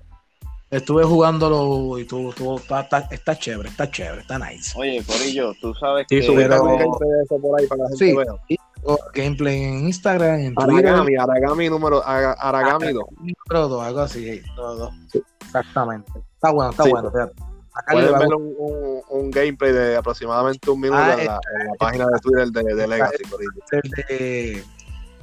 [0.72, 4.78] Estuve jugándolo y tú, tú está, está, está, chévere, está chévere, está nice.
[4.78, 6.24] Oye, Corillo, tú sabes sí, que.
[6.24, 8.96] Subieron un gameplay de eso por ahí para la gente sí, vea.
[9.14, 11.22] Gameplay en Instagram, en Aragami, Twitter.
[11.22, 13.04] Aragami número, Aragami 2.
[13.18, 14.94] Número 2, algo así, número 2.
[15.12, 15.24] Sí.
[15.42, 16.12] Exactamente.
[16.36, 17.34] Está bueno, está sí, bueno, fíjate.
[17.74, 21.68] Acá Pueden ver un, un, un, gameplay de aproximadamente un minuto ah, en, la, en,
[21.68, 23.24] la, página de Twitter de, de Legacy.
[23.72, 24.64] El de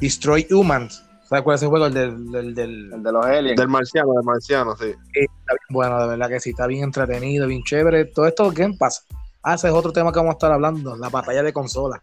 [0.01, 1.06] Destroy Humans.
[1.29, 1.87] ¿Sabes cuál es ese juego?
[1.87, 3.59] El del, del, del, el de los aliens.
[3.59, 4.95] Del marciano, del marciano, sí.
[5.13, 8.05] Está bien bueno, de verdad que sí, está bien entretenido, bien chévere.
[8.07, 9.05] Todo esto Game Pass.
[9.43, 12.01] Ah, ese es otro tema que vamos a estar hablando, la batalla de consolas.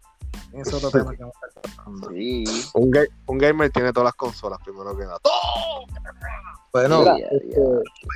[0.52, 2.10] Ese es otro tema que vamos a estar hablando.
[2.10, 2.44] Sí.
[2.74, 5.18] Un, ga un gamer tiene todas las consolas, primero que nada.
[5.22, 5.84] ¡Oh!
[6.74, 7.60] Bueno, mira, este,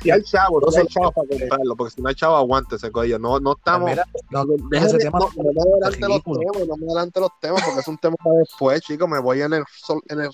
[0.03, 3.17] si hay chavo, no hay chavo para comprarlo, porque si no hay chavo, aguántese, coño.
[3.17, 3.89] No, no estamos.
[3.89, 5.17] Mira, no, deja ese tema.
[5.17, 8.15] No, no, me adelante los temas, no me adelante los temas, porque es un tema
[8.21, 9.07] para después, chicos.
[9.07, 9.63] Me voy en el,
[10.09, 10.29] en el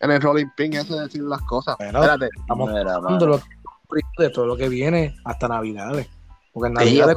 [0.00, 1.76] en el rolling pin ese de decir las cosas.
[1.78, 2.28] Bueno, Espérate.
[2.38, 3.40] Estamos hablando lo
[4.18, 6.08] de todo lo que viene hasta Navidades.
[6.52, 7.16] Porque en Navidades.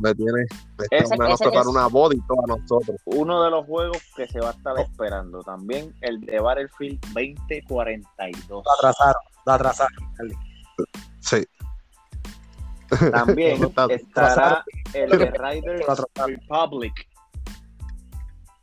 [0.00, 0.44] Me tiene,
[0.90, 3.00] este nos prepara una body toda nosotros.
[3.06, 8.62] Uno de los juegos que se va a estar esperando también, el de Battlefield 2042.
[8.64, 10.12] Lo atrasaron, lo atrasaron.
[11.20, 11.46] Sí.
[13.10, 15.86] También estará el de Riders
[16.26, 17.08] Republic.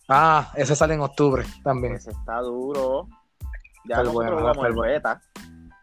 [0.08, 1.96] Ah, ese sale en octubre también.
[1.96, 3.08] Ese está duro.
[3.90, 5.20] Ya bueno, jugamos el beta.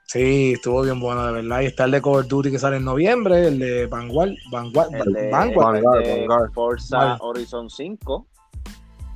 [0.04, 1.60] Sí, estuvo bien bueno, de verdad.
[1.62, 4.94] Y está el de Call of Duty que sale en noviembre, el de Vanguard, Vanguard,
[4.94, 6.52] el de, Vanguard, el de Vanguard.
[6.52, 7.20] Forza Vanguard.
[7.22, 8.26] Horizon 5.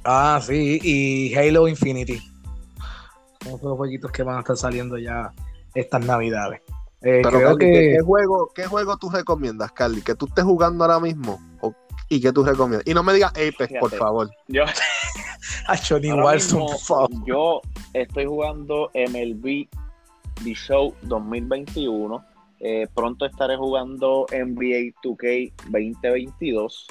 [0.04, 2.20] Ah, sí, y Halo Infinity.
[3.44, 5.32] Son los jueguitos que van a estar saliendo ya
[5.72, 6.60] estas navidades.
[7.02, 7.94] Eh, Pero creo que...
[7.96, 10.02] ¿qué, juego, ¿qué juego tú recomiendas, Carly?
[10.02, 11.40] ¿Que tú estés jugando ahora mismo?
[11.60, 11.72] ¿O
[12.10, 12.86] y que tú recomiendas.
[12.86, 14.30] Y no me digas Apex, Fíjate, por favor.
[14.48, 14.64] Yo,
[15.68, 16.66] a Johnny Wilson,
[17.24, 19.68] yo estoy jugando MLB
[20.44, 22.24] The Show 2021.
[22.60, 26.86] Eh, pronto estaré jugando NBA 2K 2022.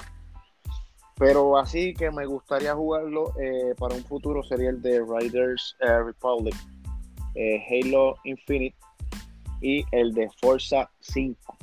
[1.20, 6.02] Pero así que me gustaría jugarlo eh, para un futuro sería el de Riders eh,
[6.02, 6.54] Republic,
[7.34, 8.74] eh, Halo Infinite
[9.60, 11.58] y el de Forza 5.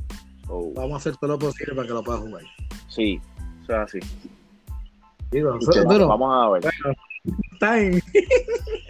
[0.50, 0.72] Oh.
[0.76, 2.44] Vamos a hacer todo lo posible para que lo puedas jugar.
[2.88, 3.20] Sí,
[3.66, 4.00] sea así.
[5.32, 5.58] Digo,
[5.90, 6.72] pero, vamos a ver.
[7.60, 8.02] Bueno,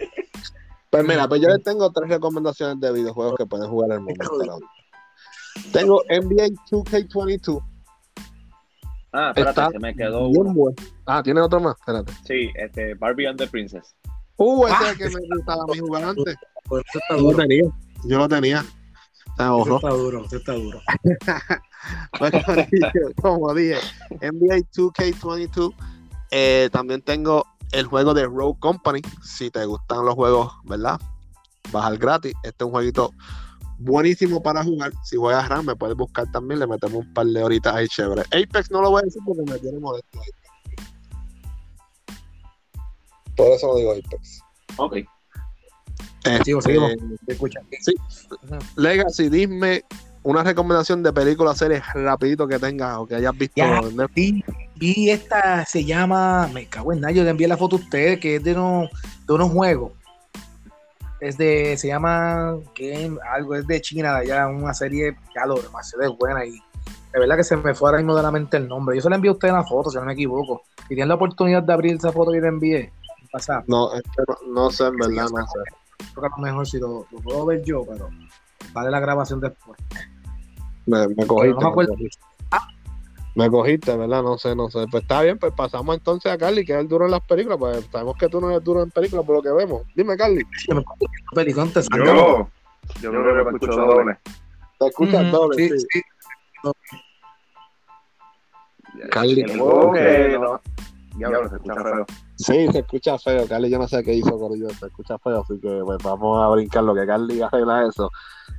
[0.90, 4.00] pues mira, pues yo les tengo tres recomendaciones de videojuegos que pueden jugar en el
[4.00, 4.58] momento.
[5.72, 7.62] Tengo NBA 2K22.
[9.12, 10.52] Ah, espérate, Está se me quedó uno.
[10.52, 10.76] Bueno.
[11.06, 11.76] Ah, ¿tiene otro más?
[11.78, 12.12] Espérate.
[12.24, 13.94] Sí, este, Barbie and the Princess.
[14.36, 16.36] Uh, ese ah, es el que me gustaba a mí jugar antes.
[16.64, 17.64] Pues yo lo tenía.
[18.04, 18.64] Yo lo tenía.
[19.30, 20.80] Está, está duro, está duro.
[23.22, 23.78] como dije,
[24.20, 25.74] NBA 2K22.
[26.30, 29.02] Eh, también tengo el juego de Rogue Company.
[29.22, 31.00] Si te gustan los juegos, ¿verdad?
[31.70, 32.32] Bajar gratis.
[32.42, 33.12] Este es un jueguito
[33.78, 34.92] buenísimo para jugar.
[35.04, 36.60] Si juegas RAM, me puedes buscar también.
[36.60, 38.22] Le metemos un par de horitas ahí chévere.
[38.22, 40.20] Apex no lo voy a decir porque me tiene molesto.
[43.36, 44.40] Por eso lo digo Apex.
[44.76, 44.96] Ok.
[46.24, 46.92] Este, Sigo, seguimos.
[47.80, 47.94] Sí.
[48.76, 49.84] Legacy, dime
[50.24, 53.54] una recomendación de película, series rapidito que tengas o que hayas visto.
[53.56, 53.80] Ya,
[54.14, 54.44] vi,
[54.78, 58.20] vi, esta, se llama, me cago en nada, yo le envié la foto a ustedes,
[58.20, 58.90] que es de unos,
[59.26, 59.92] de unos juegos.
[61.20, 66.16] Es de, se llama Game, algo, es de China, ya una serie, ya lo demasiado
[66.16, 66.62] buena y
[67.12, 68.94] de verdad que se me fue ahora mismo de la mente el nombre.
[68.94, 70.62] Yo se la envié a usted en la foto, si no me equivoco.
[70.82, 72.92] Si tienen la oportunidad de abrir esa foto que le envié,
[73.32, 73.64] pasar.
[73.66, 75.58] No, no, no, sé, en verdad, no sé.
[76.14, 78.08] Creo que a lo mejor si lo, lo puedo ver yo, pero
[78.72, 79.78] vale la grabación después.
[80.86, 81.60] Me, me cogiste.
[81.60, 82.08] No me, me,
[83.34, 84.22] me, cogiste, ¿verdad?
[84.22, 84.86] No sé, no sé.
[84.90, 87.58] Pues está bien, pues pasamos entonces a Carly, que es el duro en las películas.
[87.58, 89.82] Pues sabemos que tú no eres duro en películas por lo que vemos.
[89.94, 90.44] Dime, Carly.
[90.68, 90.82] yo,
[93.00, 94.18] yo creo que me escucho doble.
[94.78, 95.78] Te escuchas mm, doble, sí.
[95.78, 96.00] sí.
[96.90, 96.96] sí.
[99.10, 99.44] Carly.
[99.60, 100.60] Okay, no.
[101.16, 102.06] Diablo, se escucha feo.
[102.36, 103.46] Sí, se escucha feo.
[103.48, 104.72] Carly, yo no sé qué hizo con ellos.
[104.78, 108.10] Se escucha feo, así que pues, vamos a brincar lo que Carly arregla eso.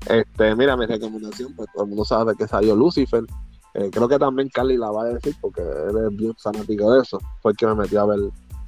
[0.08, 3.24] Este, mira, mi recomendación, pues todo el mundo sabe que salió Lucifer.
[3.74, 7.20] Eh, creo que también Carly la va a decir porque eres bien fanático de eso.
[7.42, 8.20] Fue el que me metió a ver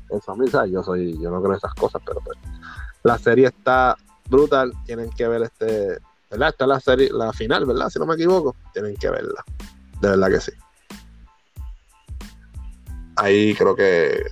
[0.09, 0.65] esa misa.
[0.65, 2.37] Yo soy, yo no creo esas cosas, pero pues
[3.03, 3.95] la serie está
[4.29, 4.73] brutal.
[4.85, 5.99] Tienen que ver este
[6.31, 6.49] ¿verdad?
[6.49, 7.89] Esta es la serie, la final, ¿verdad?
[7.89, 9.43] Si no me equivoco, tienen que verla.
[9.99, 10.51] De verdad que sí.
[13.17, 14.23] Ahí creo que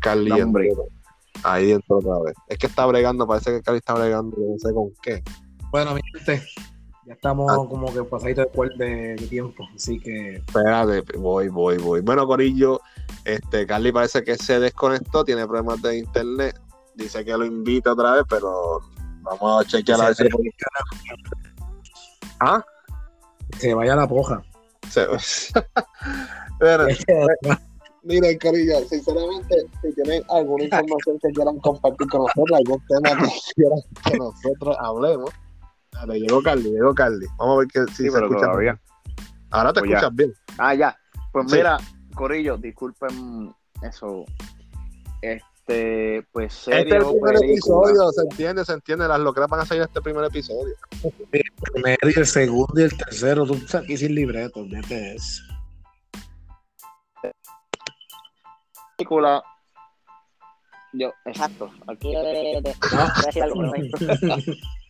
[0.00, 0.88] Carly entró,
[1.44, 2.34] ahí entró otra vez.
[2.48, 5.22] Es que está bregando, parece que Carly está bregando, no sé con qué.
[5.70, 6.44] Bueno, mi gente,
[7.06, 7.56] ya estamos ah.
[7.56, 8.46] como que pasadito
[8.76, 10.36] de, de, tiempo, así que.
[10.36, 12.00] Espérate, voy, voy, voy.
[12.00, 12.80] Bueno, Corillo,
[13.24, 16.58] este, Carly parece que se desconectó, tiene problemas de internet.
[16.94, 18.80] Dice que lo invita otra vez, pero
[19.22, 20.24] vamos a chequear a ver si
[22.40, 22.64] ¿Ah?
[23.58, 24.42] Se vaya la poja.
[24.88, 25.06] Se...
[28.04, 33.32] Miren, Corillo, sinceramente, si tienen alguna información que quieran compartir con nosotros, algún tema que
[33.54, 35.30] quieran que nosotros hablemos,
[35.94, 37.26] Dale, llegó Carly, llegó Carly.
[37.38, 38.80] Vamos a ver que, si se escucha bien.
[39.50, 40.34] Ahora te pues escuchas bien.
[40.58, 40.96] Ah, ya.
[41.32, 41.78] Pues mira,
[42.14, 44.24] Corillo, disculpen eso.
[45.22, 46.80] Este, pues serio.
[46.80, 49.08] Este es el primer episodio, se entiende, se entiende.
[49.08, 50.74] Las locras van a salir este primer episodio.
[51.32, 53.46] El primero y el segundo y el tercero.
[53.46, 55.42] Tú estás aquí sin libreto, vete eso.
[58.96, 59.42] Película.
[60.92, 61.70] Yo, exacto.
[61.88, 62.60] Aquí voy a
[63.26, 63.62] decir algo.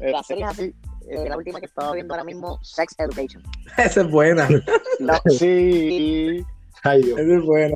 [0.00, 0.74] la serie es así.
[1.08, 3.42] Eh, la última que estaba viendo ahora mismo, Sex Education.
[3.78, 4.48] Esa es buena.
[5.38, 6.44] sí.
[6.82, 7.74] Ay, Esa es buena.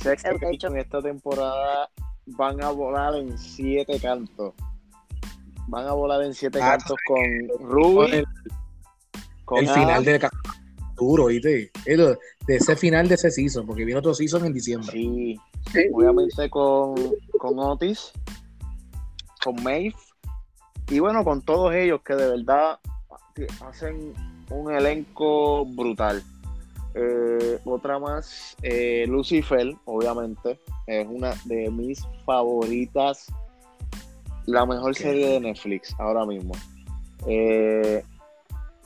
[0.00, 1.88] Sex Education esta temporada
[2.26, 4.54] van a volar en siete cantos.
[5.68, 8.24] Van a volar en siete ah, cantos con Ruby.
[9.44, 10.28] Con el, final de
[10.96, 11.70] duro, ¿viste?
[11.84, 14.90] De ese final de ese season, porque viene otro season en diciembre.
[14.92, 15.38] Sí,
[15.92, 16.94] obviamente con,
[17.38, 18.12] con Otis
[19.44, 19.94] con Maeve
[20.88, 22.78] y bueno, con todos ellos que de verdad
[23.60, 24.14] hacen
[24.50, 26.22] un elenco brutal.
[26.94, 33.26] Eh, otra más, eh, Lucifer, obviamente, es una de mis favoritas,
[34.46, 36.54] la mejor serie de Netflix ahora mismo.
[37.26, 38.04] Eh,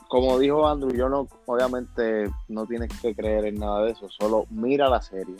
[0.07, 4.45] como dijo Andrew, yo no, obviamente no tienes que creer en nada de eso, solo
[4.49, 5.35] mira la serie.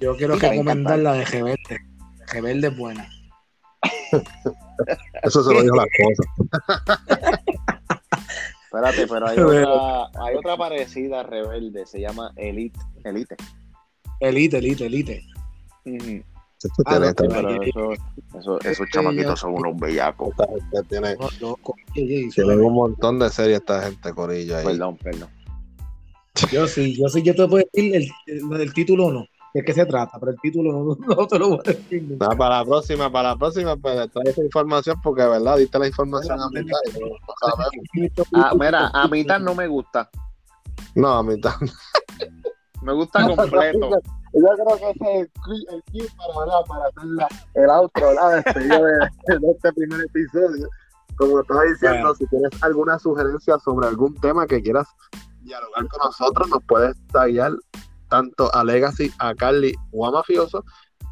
[0.00, 1.80] Yo quiero recomendar la de Rebelde.
[2.26, 3.08] Rebelde es buena.
[5.22, 6.22] Eso se lo dijo la cosa.
[8.64, 12.78] Espérate, pero hay otra, hay otra parecida rebelde, se llama Elite.
[13.04, 13.36] Elite.
[14.20, 15.26] Elite, Elite, Elite.
[16.86, 17.12] Ah,
[18.38, 20.32] eso, esos chamaquitos son unos bellacos.
[20.88, 21.16] Tiene,
[22.54, 24.56] un montón de series esta gente, Corillo.
[24.56, 24.64] Ahí.
[24.64, 25.28] Perdón, perdón.
[26.50, 29.72] Yo sí, yo sí, yo te puedo decir el, el, el título no de qué
[29.74, 32.18] se trata, pero el título no, no te lo voy a decir.
[32.18, 35.58] para la próxima, para la próxima, pues trae esa información porque, ¿verdad?
[35.58, 36.78] Diste la información a mitad.
[38.34, 40.08] ah, mira, a mitad no me gusta.
[40.94, 41.54] No, a mitad.
[42.82, 43.90] me gusta completo.
[44.34, 45.28] Yo creo que ese es
[45.68, 50.68] el key para, para hacer la, el outro, la despedida de, de, este primer episodio.
[51.16, 54.88] Como estaba diciendo, si tienes alguna sugerencia sobre algún tema que quieras
[55.42, 57.52] dialogar con nosotros, nos puedes tallar
[58.12, 60.62] tanto a Legacy, a Carly o a Mafioso,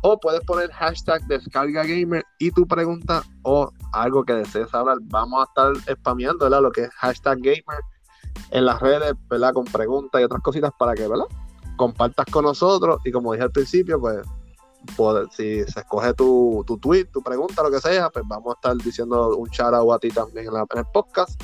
[0.02, 4.98] o puedes poner hashtag descarga gamer y tu pregunta o algo que desees hablar.
[5.04, 7.80] Vamos a estar spameando lo que es hashtag gamer
[8.50, 9.54] en las redes, ¿verdad?
[9.54, 11.24] Con preguntas y otras cositas para que, ¿verdad?
[11.76, 14.20] Compartas con nosotros y como dije al principio, pues
[15.30, 18.76] si se escoge tu, tu, tweet, tu pregunta, lo que sea, pues vamos a estar
[18.76, 21.40] diciendo un shout out a ti también en, en el podcast.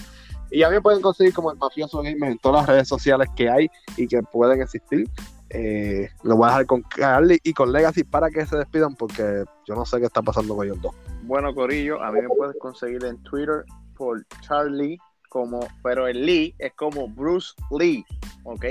[0.50, 3.48] Y ya me pueden conseguir como el mafioso gamer en todas las redes sociales que
[3.48, 5.08] hay y que pueden existir.
[5.50, 9.44] Eh, lo voy a dejar con Carly y con Legacy para que se despidan porque
[9.64, 10.94] yo no sé qué está pasando con ellos dos.
[11.22, 13.64] Bueno, Corillo, a mí me puedes conseguir en Twitter
[13.96, 18.04] por Charlie, como, pero el Lee es como Bruce Lee,
[18.44, 18.64] ¿ok?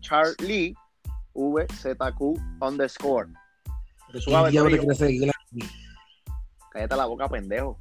[0.00, 0.74] Charlie
[1.34, 2.20] VZQ
[2.60, 3.28] underscore.
[4.18, 4.52] Suave,
[6.70, 7.78] Cállate la boca, pendejo.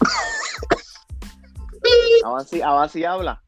[2.24, 3.42] Ahora sí habla.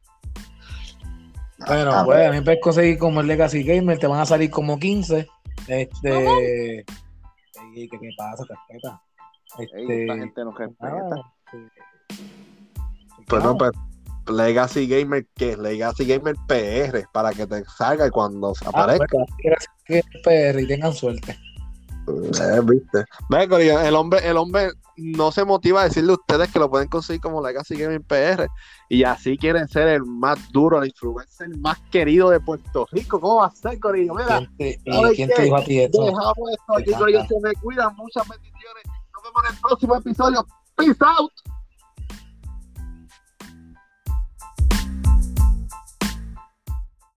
[1.57, 4.25] Bueno, ah, pues a mí me puedes conseguir como el Legacy Gamer, te van a
[4.25, 5.27] salir como 15.
[5.67, 6.85] Este.
[7.73, 8.43] ¿Qué, qué pasa?
[8.47, 9.01] Respeta.
[9.57, 11.15] Este, esta gente no respeta.
[13.27, 13.71] pues no, pues
[14.27, 15.57] Legacy Gamer, ¿qué es?
[15.57, 19.17] Legacy Gamer PR, para que te salga y cuando ah, aparezca.
[19.85, 21.37] que PR y tengan suerte.
[22.07, 23.05] Eh, ¿viste?
[23.87, 27.21] el hombre, el hombre no se motiva a decirle a ustedes que lo pueden conseguir
[27.21, 28.47] como Legacy Gaming PR
[28.89, 33.19] y así quieren ser el más duro, el influencer más querido de Puerto Rico.
[33.19, 34.13] ¿Cómo va a ser, Corillo?
[34.13, 34.81] Mira, ¿quién te,
[35.15, 36.03] ¿quién te dijo a ti esto?
[36.03, 37.25] Dejamos esto aquí, Corillo.
[37.25, 37.95] Se me cuidan.
[37.95, 38.83] Muchas bendiciones.
[39.13, 40.47] Nos vemos en el próximo episodio.
[40.75, 41.31] Peace out.